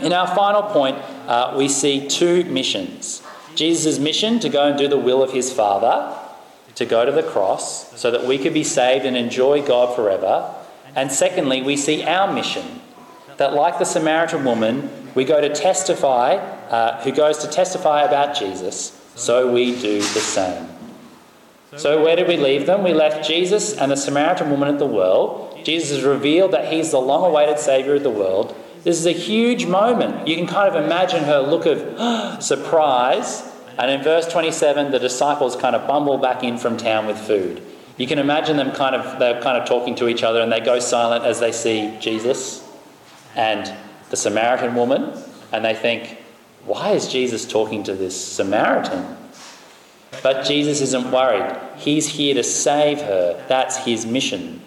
In 0.00 0.12
our 0.12 0.26
final 0.34 0.62
point, 0.62 0.98
uh, 1.28 1.54
we 1.56 1.68
see 1.68 2.08
two 2.08 2.44
missions 2.44 3.22
Jesus' 3.54 3.98
mission 3.98 4.40
to 4.40 4.48
go 4.48 4.68
and 4.68 4.78
do 4.78 4.88
the 4.88 4.98
will 4.98 5.22
of 5.22 5.32
His 5.32 5.52
Father, 5.52 6.16
to 6.74 6.84
go 6.84 7.04
to 7.04 7.12
the 7.12 7.22
cross 7.22 7.96
so 7.98 8.10
that 8.10 8.24
we 8.24 8.38
could 8.38 8.54
be 8.54 8.64
saved 8.64 9.04
and 9.04 9.16
enjoy 9.16 9.62
God 9.62 9.94
forever. 9.94 10.54
And 10.94 11.10
secondly, 11.12 11.62
we 11.62 11.76
see 11.76 12.04
our 12.04 12.32
mission 12.32 12.80
that, 13.36 13.54
like 13.54 13.78
the 13.78 13.84
Samaritan 13.84 14.44
woman, 14.44 14.90
we 15.14 15.24
go 15.24 15.40
to 15.40 15.48
testify, 15.48 16.34
uh, 16.34 17.02
who 17.02 17.12
goes 17.12 17.38
to 17.38 17.48
testify 17.48 18.02
about 18.02 18.36
Jesus, 18.36 18.96
so 19.14 19.50
we 19.52 19.80
do 19.80 19.98
the 19.98 20.20
same. 20.20 20.68
So, 21.76 22.02
where 22.02 22.16
did 22.16 22.26
we 22.26 22.36
leave 22.36 22.66
them? 22.66 22.82
We 22.82 22.92
left 22.92 23.26
Jesus 23.26 23.76
and 23.76 23.92
the 23.92 23.96
Samaritan 23.96 24.50
woman 24.50 24.68
at 24.68 24.78
the 24.78 24.86
well. 24.86 25.56
Jesus 25.62 25.90
has 25.90 26.04
revealed 26.04 26.52
that 26.52 26.72
he's 26.72 26.90
the 26.90 27.00
long 27.00 27.24
awaited 27.24 27.58
Saviour 27.58 27.96
of 27.96 28.02
the 28.02 28.10
world. 28.10 28.56
This 28.82 28.98
is 28.98 29.06
a 29.06 29.12
huge 29.12 29.66
moment. 29.66 30.26
You 30.26 30.36
can 30.36 30.46
kind 30.46 30.74
of 30.74 30.82
imagine 30.82 31.24
her 31.24 31.40
look 31.40 31.66
of 31.66 32.42
surprise. 32.42 33.42
And 33.78 33.90
in 33.90 34.02
verse 34.02 34.26
27, 34.26 34.90
the 34.90 34.98
disciples 34.98 35.54
kind 35.54 35.76
of 35.76 35.86
bumble 35.86 36.18
back 36.18 36.42
in 36.42 36.58
from 36.58 36.76
town 36.76 37.06
with 37.06 37.18
food. 37.18 37.62
You 38.00 38.06
can 38.06 38.18
imagine 38.18 38.56
them 38.56 38.72
kind 38.72 38.96
of, 38.96 39.18
they're 39.18 39.42
kind 39.42 39.58
of 39.58 39.68
talking 39.68 39.94
to 39.96 40.08
each 40.08 40.22
other 40.22 40.40
and 40.40 40.50
they 40.50 40.60
go 40.60 40.78
silent 40.78 41.26
as 41.26 41.38
they 41.38 41.52
see 41.52 41.94
Jesus 42.00 42.66
and 43.36 43.70
the 44.08 44.16
Samaritan 44.16 44.74
woman. 44.74 45.22
And 45.52 45.62
they 45.62 45.74
think, 45.74 46.16
why 46.64 46.92
is 46.92 47.08
Jesus 47.08 47.46
talking 47.46 47.82
to 47.82 47.94
this 47.94 48.18
Samaritan? 48.18 49.18
But 50.22 50.46
Jesus 50.46 50.80
isn't 50.80 51.10
worried. 51.10 51.54
He's 51.76 52.08
here 52.08 52.32
to 52.36 52.42
save 52.42 53.02
her. 53.02 53.44
That's 53.48 53.76
his 53.84 54.06
mission. 54.06 54.62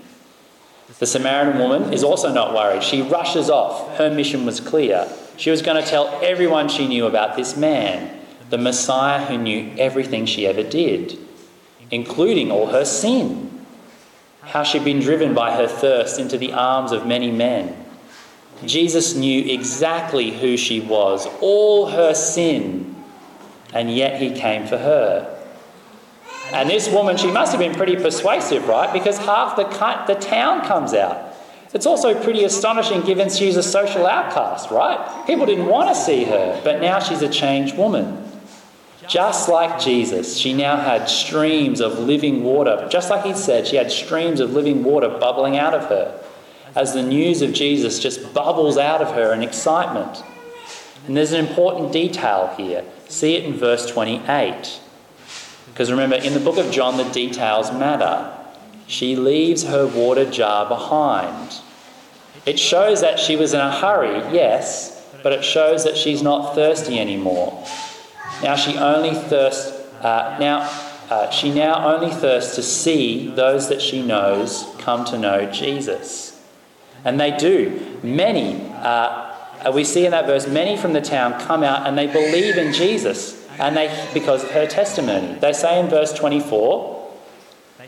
The 1.00 1.08
Samaritan 1.08 1.60
woman 1.60 1.92
is 1.92 2.04
also 2.04 2.32
not 2.32 2.54
worried. 2.54 2.84
She 2.84 3.02
rushes 3.02 3.50
off. 3.50 3.98
Her 3.98 4.12
mission 4.12 4.46
was 4.46 4.60
clear. 4.60 5.12
She 5.38 5.50
was 5.50 5.64
going 5.64 5.84
to 5.84 5.90
tell 5.90 6.20
everyone 6.22 6.70
she 6.70 6.88
knew 6.88 7.08
about 7.08 7.36
this 7.36 7.58
man, 7.58 8.16
the 8.52 8.60
Messiah 8.60 9.26
who 9.26 9.40
knew 9.40 9.74
everything 9.80 10.28
she 10.28 10.46
ever 10.46 10.62
did, 10.62 11.18
including 11.94 12.50
all 12.50 12.68
her 12.68 12.84
sin. 12.84 13.66
How 14.42 14.64
she'd 14.64 14.84
been 14.84 15.00
driven 15.00 15.36
by 15.36 15.56
her 15.56 15.68
thirst 15.68 16.20
into 16.20 16.40
the 16.40 16.52
arms 16.52 16.92
of 16.92 17.06
many 17.06 17.32
men. 17.32 17.86
Jesus 18.66 19.16
knew 19.16 19.44
exactly 19.46 20.32
who 20.32 20.58
she 20.58 20.80
was, 20.80 21.28
all 21.40 21.88
her 21.92 22.16
sin, 22.16 22.96
and 23.74 23.94
yet 23.94 24.20
he 24.20 24.32
came 24.32 24.66
for 24.66 24.78
her. 24.78 25.30
And 26.52 26.68
this 26.68 26.90
woman, 26.90 27.16
she 27.16 27.32
must 27.32 27.52
have 27.52 27.60
been 27.60 27.76
pretty 27.76 27.96
persuasive, 27.96 28.68
right? 28.68 28.92
Because 28.92 29.20
half 29.20 29.56
the, 29.56 29.64
the 30.12 30.20
town 30.20 30.66
comes 30.66 30.94
out. 30.94 31.36
It's 31.74 31.86
also 31.86 32.20
pretty 32.24 32.44
astonishing 32.44 33.02
given 33.02 33.30
she's 33.30 33.56
a 33.56 33.64
social 33.64 34.08
outcast, 34.08 34.72
right? 34.72 35.26
People 35.28 35.46
didn't 35.46 35.68
want 35.68 35.90
to 35.90 35.96
see 35.96 36.24
her, 36.24 36.60
but 36.64 36.82
now 36.82 37.00
she's 37.00 37.22
a 37.22 37.30
changed 37.30 37.78
woman. 37.78 38.23
Just 39.08 39.50
like 39.50 39.80
Jesus, 39.80 40.38
she 40.38 40.54
now 40.54 40.78
had 40.78 41.10
streams 41.10 41.82
of 41.82 42.00
living 42.00 42.44
water. 42.44 42.88
Just 42.90 43.10
like 43.10 43.26
he 43.26 43.34
said, 43.34 43.68
she 43.68 43.76
had 43.76 43.92
streams 43.92 44.40
of 44.40 44.52
living 44.52 44.84
water 44.84 45.10
bubbling 45.10 45.58
out 45.58 45.74
of 45.74 45.86
her 45.90 46.24
as 46.76 46.94
the 46.94 47.04
news 47.04 47.42
of 47.42 47.54
Jesus 47.54 48.00
just 48.00 48.34
bubbles 48.34 48.78
out 48.78 49.02
of 49.02 49.14
her 49.14 49.34
in 49.34 49.44
excitement. 49.44 50.24
And 51.06 51.16
there's 51.16 51.32
an 51.32 51.46
important 51.46 51.92
detail 51.92 52.54
here. 52.58 52.84
See 53.08 53.36
it 53.36 53.44
in 53.44 53.54
verse 53.54 53.86
28. 53.86 54.80
Because 55.68 55.92
remember, 55.92 56.16
in 56.16 56.34
the 56.34 56.40
book 56.40 56.58
of 56.58 56.72
John, 56.72 56.98
the 56.98 57.04
details 57.04 57.72
matter. 57.72 58.32
She 58.88 59.16
leaves 59.16 59.64
her 59.64 59.88
water 59.88 60.30
jar 60.30 60.68
behind. 60.68 61.60
It 62.46 62.60
shows 62.60 63.02
that 63.02 63.20
she 63.20 63.36
was 63.36 63.54
in 63.54 63.60
a 63.60 63.72
hurry, 63.72 64.18
yes, 64.34 65.06
but 65.24 65.32
it 65.32 65.44
shows 65.44 65.84
that 65.86 65.96
she's 65.96 66.22
not 66.22 66.54
thirsty 66.54 67.00
anymore. 67.00 67.66
Now 68.44 68.56
she 68.56 68.78
only 68.78 69.16
thirsts. 69.16 69.72
Uh, 70.04 70.38
now 70.40 70.70
uh, 71.10 71.30
she 71.30 71.54
now 71.54 71.96
only 71.96 72.14
thirsts 72.14 72.56
to 72.56 72.64
see 72.64 73.30
those 73.30 73.70
that 73.70 73.82
she 73.82 74.02
knows 74.02 74.66
come 74.80 75.06
to 75.06 75.18
know 75.18 75.50
Jesus, 75.50 76.42
and 77.06 77.20
they 77.20 77.36
do. 77.36 78.00
Many 78.04 78.70
uh, 78.74 79.72
we 79.74 79.84
see 79.84 80.06
in 80.06 80.12
that 80.12 80.26
verse, 80.26 80.48
many 80.48 80.76
from 80.76 80.94
the 80.94 81.02
town 81.02 81.40
come 81.40 81.64
out 81.64 81.88
and 81.88 81.98
they 81.98 82.08
believe 82.08 82.58
in 82.58 82.74
Jesus, 82.74 83.48
and 83.60 83.78
they 83.78 84.10
because 84.14 84.44
of 84.44 84.52
her 84.52 84.68
testimony. 84.68 85.40
They 85.40 85.54
say 85.54 85.80
in 85.80 85.88
verse 85.88 86.14
24. 86.14 86.92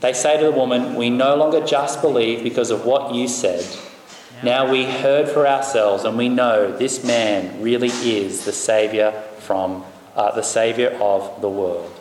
They 0.02 0.14
say 0.14 0.38
to 0.38 0.46
the 0.46 0.52
woman, 0.52 0.96
We 0.96 1.10
no 1.10 1.36
longer 1.36 1.66
just 1.66 2.02
believe 2.02 2.44
because 2.44 2.70
of 2.70 2.86
what 2.86 3.14
you 3.14 3.28
said. 3.28 3.66
Now 4.44 4.70
we 4.70 4.84
heard 4.84 5.30
for 5.30 5.48
ourselves 5.48 6.04
and 6.04 6.18
we 6.18 6.28
know 6.28 6.78
this 6.78 7.04
man 7.04 7.62
really 7.62 7.88
is 7.88 8.44
the 8.44 8.52
Saviour 8.52 9.12
from 9.40 9.86
uh, 10.16 10.32
the 10.32 10.42
Saviour 10.42 10.92
of 11.02 11.42
the 11.42 11.50
world. 11.50 11.92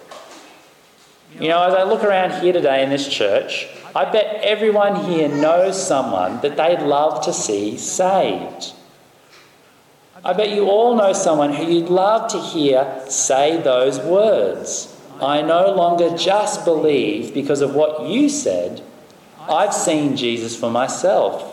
You 1.39 1.49
know, 1.49 1.63
as 1.65 1.75
I 1.75 1.83
look 1.83 2.05
around 2.05 2.41
here 2.43 2.53
today 2.53 2.83
in 2.85 2.91
this 2.91 3.09
church, 3.09 3.67
I 3.95 4.05
bet 4.05 4.41
everyone 4.43 5.05
here 5.05 5.29
knows 5.29 5.85
someone 5.85 6.41
that 6.43 6.57
they'd 6.57 6.81
love 6.81 7.25
to 7.25 7.33
see 7.33 7.77
saved. 7.77 8.73
I 10.25 10.33
bet 10.33 10.51
you 10.51 10.67
all 10.67 10.97
know 10.97 11.13
someone 11.13 11.53
who 11.53 11.65
you'd 11.65 11.91
love 11.91 12.31
to 12.31 12.41
hear 12.41 13.03
say 13.09 13.61
those 13.61 13.99
words. 13.99 14.91
I 15.21 15.43
no 15.43 15.73
longer 15.73 16.17
just 16.17 16.65
believe 16.65 17.35
because 17.35 17.61
of 17.61 17.75
what 17.75 18.09
you 18.09 18.29
said, 18.29 18.83
I've 19.49 19.75
seen 19.75 20.17
Jesus 20.17 20.57
for 20.57 20.71
myself. 20.71 21.51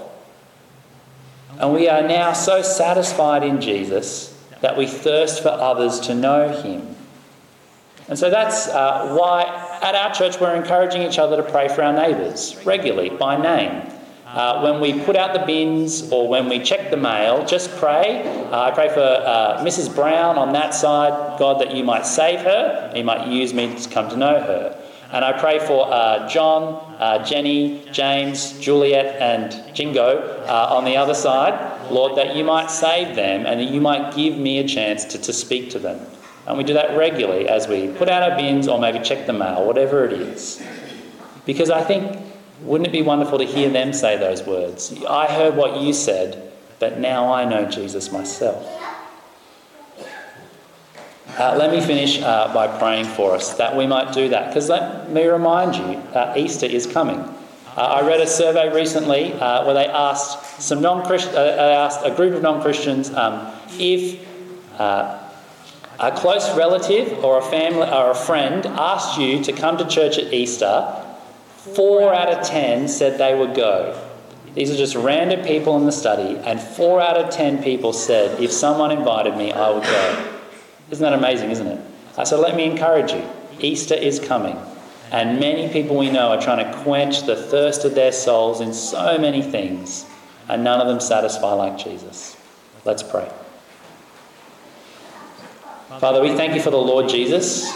And 1.60 1.74
we 1.74 1.89
are 1.89 2.08
now 2.08 2.34
so 2.34 2.62
satisfied 2.62 3.43
in 3.43 3.62
Jesus 3.62 4.31
that 4.62 4.78
we 4.78 4.88
thirst 4.88 5.43
for 5.43 5.50
others 5.50 6.00
to 6.02 6.15
know 6.15 6.50
him. 6.50 6.95
And 8.08 8.17
so 8.17 8.30
that's 8.30 8.67
uh, 8.67 9.15
why 9.17 9.43
at 9.82 9.95
our 9.95 10.13
church 10.13 10.39
we're 10.39 10.56
encouraging 10.56 11.02
each 11.02 11.19
other 11.19 11.38
to 11.38 11.43
pray 11.43 11.67
for 11.67 11.84
our 11.84 11.93
neighbours 11.93 12.58
regularly 12.65 13.10
by 13.10 13.41
name. 13.41 13.89
Uh, 14.26 14.62
when 14.62 14.80
we 14.80 14.97
put 15.04 15.17
out 15.17 15.34
the 15.34 15.45
bins 15.45 16.10
or 16.10 16.28
when 16.28 16.47
we 16.47 16.60
check 16.60 16.89
the 16.89 16.97
mail, 16.97 17.45
just 17.45 17.69
pray. 17.78 18.21
Uh, 18.50 18.62
I 18.62 18.71
pray 18.71 18.88
for 18.88 19.02
uh, 19.02 19.62
Mrs. 19.62 19.93
Brown 19.93 20.38
on 20.38 20.54
that 20.54 20.74
side, 20.74 21.38
God, 21.38 21.60
that 21.60 21.76
you 21.76 21.84
might 21.84 22.06
save 22.06 22.39
her, 22.39 22.93
you 22.95 23.04
might 23.04 23.28
use 23.28 23.54
me 23.54 23.76
to 23.76 23.89
come 23.89 24.10
to 24.10 24.15
know 24.15 24.39
her. 24.39 24.78
And 25.12 25.26
I 25.26 25.38
pray 25.38 25.60
for 25.60 25.91
uh, 25.91 26.30
John, 26.30 26.95
uh, 26.97 27.26
Jenny, 27.26 27.84
James, 27.91 28.58
Juliet, 28.60 29.21
and 29.21 29.76
Jingo 29.76 30.19
uh, 30.47 30.67
on 30.69 30.86
the 30.86 30.95
other 30.95 31.13
side, 31.13 31.54
Lord, 31.91 32.17
that 32.17 32.36
you 32.36 32.43
might 32.43 32.71
save 32.71 33.15
them 33.15 33.45
and 33.45 33.60
that 33.60 33.69
you 33.69 33.82
might 33.82 34.15
give 34.15 34.38
me 34.38 34.60
a 34.60 34.67
chance 34.67 35.06
to, 35.06 35.17
to 35.19 35.34
speak 35.34 35.69
to 35.71 35.80
them. 35.80 35.99
And 36.47 36.58
we 36.58 36.63
do 36.63 36.73
that 36.73 36.97
regularly 36.97 37.47
as 37.47 37.67
we 37.67 37.88
put 37.89 38.10
out 38.10 38.30
our 38.30 38.38
bins 38.38 38.67
or 38.67 38.80
maybe 38.80 38.99
check 38.99 39.27
the 39.27 39.34
mail, 39.34 39.65
whatever 39.65 40.06
it 40.06 40.13
is. 40.13 40.62
Because 41.45 41.69
I 41.69 41.84
think, 41.84 42.19
wouldn't 42.62 42.88
it 42.88 42.91
be 42.91 43.01
wonderful 43.01 43.38
to 43.38 43.45
hear 43.45 43.69
them 43.69 43.93
say 43.93 44.17
those 44.17 44.43
words? 44.43 44.93
I 45.08 45.27
heard 45.27 45.56
what 45.56 45.82
you 45.82 45.93
said, 45.93 46.51
but 46.80 46.99
now 46.99 47.32
I 47.32 47.45
know 47.45 47.69
Jesus 47.69 48.12
myself. 48.12 48.65
Uh, 51.38 51.56
let 51.58 51.71
me 51.71 51.80
finish 51.80 52.21
uh, 52.21 52.54
by 52.54 52.67
praying 52.80 53.06
for 53.06 53.34
us 53.34 53.54
that 53.54 53.75
we 53.75 53.88
might 53.88 54.13
do 54.13 54.30
that. 54.30 54.47
Because 54.47 54.69
let 54.69 55.10
me 55.10 55.25
remind 55.25 55.75
you, 55.75 55.97
uh, 56.13 56.34
Easter 56.36 56.65
is 56.65 56.86
coming. 56.86 57.23
Uh, 57.75 57.81
I 57.81 58.07
read 58.07 58.19
a 58.19 58.27
survey 58.27 58.73
recently 58.73 59.34
uh, 59.34 59.65
where 59.65 59.73
they 59.73 59.88
asked 59.88 60.62
some 60.62 60.81
non 60.81 61.01
uh, 61.01 61.38
asked 61.38 62.01
a 62.03 62.12
group 62.12 62.34
of 62.34 62.41
non 62.41 62.62
Christians 62.62 63.12
um, 63.13 63.51
if 63.79 64.19
a 66.01 66.12
close 66.15 66.57
relative 66.57 67.23
or 67.23 67.38
a 67.38 67.41
family 67.43 67.88
or 67.88 68.12
a 68.12 68.15
friend 68.15 68.65
asked 68.65 69.19
you 69.19 69.43
to 69.43 69.53
come 69.53 69.77
to 69.77 69.88
church 69.88 70.17
at 70.17 70.34
Easter. 70.34 70.95
Four 71.75 72.12
out 72.12 72.27
of 72.27 72.45
ten 72.47 72.88
said 72.88 73.19
they 73.19 73.38
would 73.38 73.55
go. 73.55 74.10
These 74.55 74.71
are 74.71 74.75
just 74.75 74.95
random 74.95 75.45
people 75.45 75.77
in 75.77 75.86
the 75.86 75.91
study, 75.91 76.38
and 76.39 76.60
four 76.60 76.99
out 76.99 77.17
of 77.17 77.29
ten 77.29 77.63
people 77.63 77.93
said, 77.93 78.41
if 78.41 78.51
someone 78.51 78.91
invited 78.91 79.38
me, 79.38 79.53
I 79.53 79.69
would 79.69 79.84
go. 79.84 80.31
Isn't 80.89 81.03
that 81.03 81.13
amazing, 81.13 81.51
isn't 81.51 81.67
it? 81.67 81.79
Uh, 82.17 82.25
so 82.25 82.41
let 82.41 82.55
me 82.55 82.65
encourage 82.65 83.13
you 83.13 83.23
Easter 83.60 83.93
is 83.93 84.19
coming, 84.19 84.57
and 85.12 85.39
many 85.39 85.71
people 85.71 85.97
we 85.97 86.10
know 86.10 86.30
are 86.30 86.41
trying 86.41 86.65
to 86.65 86.78
quench 86.80 87.26
the 87.26 87.36
thirst 87.36 87.84
of 87.84 87.95
their 87.95 88.13
souls 88.13 88.62
in 88.62 88.74
so 88.74 89.17
many 89.17 89.41
things, 89.41 90.06
and 90.47 90.63
none 90.63 90.80
of 90.80 90.88
them 90.88 91.02
satisfy 91.02 91.52
like 91.54 91.78
Jesus. 91.78 92.38
Let's 92.86 93.04
pray. 93.04 93.30
Father, 96.00 96.21
we 96.21 96.36
thank 96.36 96.56
you 96.56 96.62
for 96.62 96.71
the 96.71 96.78
Lord 96.78 97.10
Jesus. 97.10 97.71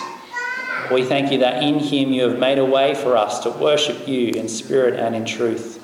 We 0.92 1.04
thank 1.04 1.32
you 1.32 1.40
that 1.40 1.62
in 1.62 1.80
him 1.80 2.14
you 2.14 2.30
have 2.30 2.40
made 2.40 2.58
a 2.58 2.66
way 2.66 2.96
for 2.96 3.18
us 3.18 3.40
to 3.40 3.50
worship 3.50 4.08
you 4.08 4.30
in 4.30 4.48
spirit 4.48 4.98
and 4.98 5.16
in 5.16 5.26
truth. 5.26 5.82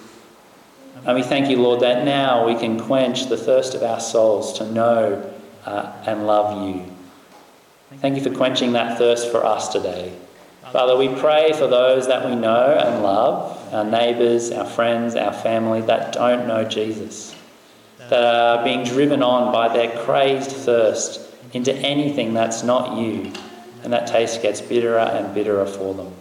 And 1.06 1.16
we 1.16 1.24
thank 1.24 1.50
you, 1.50 1.58
Lord, 1.58 1.82
that 1.82 2.06
now 2.06 2.46
we 2.46 2.56
can 2.56 2.80
quench 2.80 3.26
the 3.26 3.38
thirst 3.38 3.74
of 3.74 3.84
our 3.84 4.00
souls 4.00 4.58
to 4.60 4.72
know 4.72 5.34
uh, 5.66 5.92
and 6.06 6.28
love 6.28 6.68
you. 6.68 6.86
Thank 7.98 8.16
you 8.16 8.24
for 8.24 8.34
quenching 8.34 8.74
that 8.74 8.98
thirst 8.98 9.30
for 9.32 9.44
us 9.46 9.68
today. 9.70 10.14
Father, 10.72 10.96
we 10.96 11.10
pray 11.20 11.52
for 11.52 11.68
those 11.68 12.08
that 12.08 12.26
we 12.26 12.34
know 12.34 12.72
and 12.72 13.04
love, 13.04 13.74
our 13.74 13.84
neighbours, 13.84 14.52
our 14.52 14.64
friends, 14.64 15.16
our 15.16 15.34
family 15.34 15.82
that 15.82 16.14
don't 16.14 16.48
know 16.48 16.64
Jesus, 16.64 17.36
that 17.98 18.24
are 18.24 18.64
being 18.64 18.86
driven 18.86 19.22
on 19.22 19.52
by 19.52 19.68
their 19.68 19.92
crazed 20.06 20.52
thirst 20.52 21.20
into 21.52 21.76
anything 21.76 22.34
that's 22.34 22.64
not 22.64 22.98
you, 22.98 23.34
and 23.84 23.92
that 23.92 24.08
taste 24.08 24.42
gets 24.42 24.62
bitterer 24.62 25.00
and 25.00 25.36
bitterer 25.36 25.66
for 25.66 25.94
them. 25.94 26.14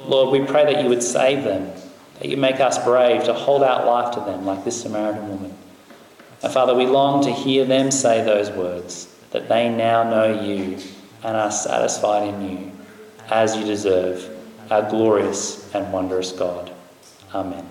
Lord, 0.00 0.32
we 0.32 0.44
pray 0.44 0.64
that 0.72 0.82
you 0.82 0.88
would 0.88 1.02
save 1.02 1.44
them, 1.44 1.70
that 2.18 2.28
you 2.28 2.36
make 2.36 2.58
us 2.58 2.82
brave 2.82 3.22
to 3.24 3.32
hold 3.32 3.62
out 3.62 3.86
life 3.86 4.12
to 4.14 4.20
them 4.20 4.44
like 4.44 4.64
this 4.64 4.82
Samaritan 4.82 5.28
woman. 5.28 5.56
And 6.42 6.52
Father, 6.52 6.74
we 6.74 6.86
long 6.86 7.22
to 7.22 7.30
hear 7.30 7.64
them 7.64 7.92
say 7.92 8.24
those 8.24 8.50
words 8.50 9.06
that 9.30 9.48
they 9.48 9.68
now 9.68 10.02
know 10.02 10.42
you 10.42 10.78
and 11.22 11.36
are 11.36 11.52
satisfied 11.52 12.26
in 12.26 12.50
you 12.50 12.72
as 13.30 13.56
you 13.56 13.64
deserve, 13.64 14.28
our 14.70 14.88
glorious 14.90 15.72
and 15.74 15.92
wondrous 15.92 16.32
God. 16.32 16.72
Amen. 17.34 17.69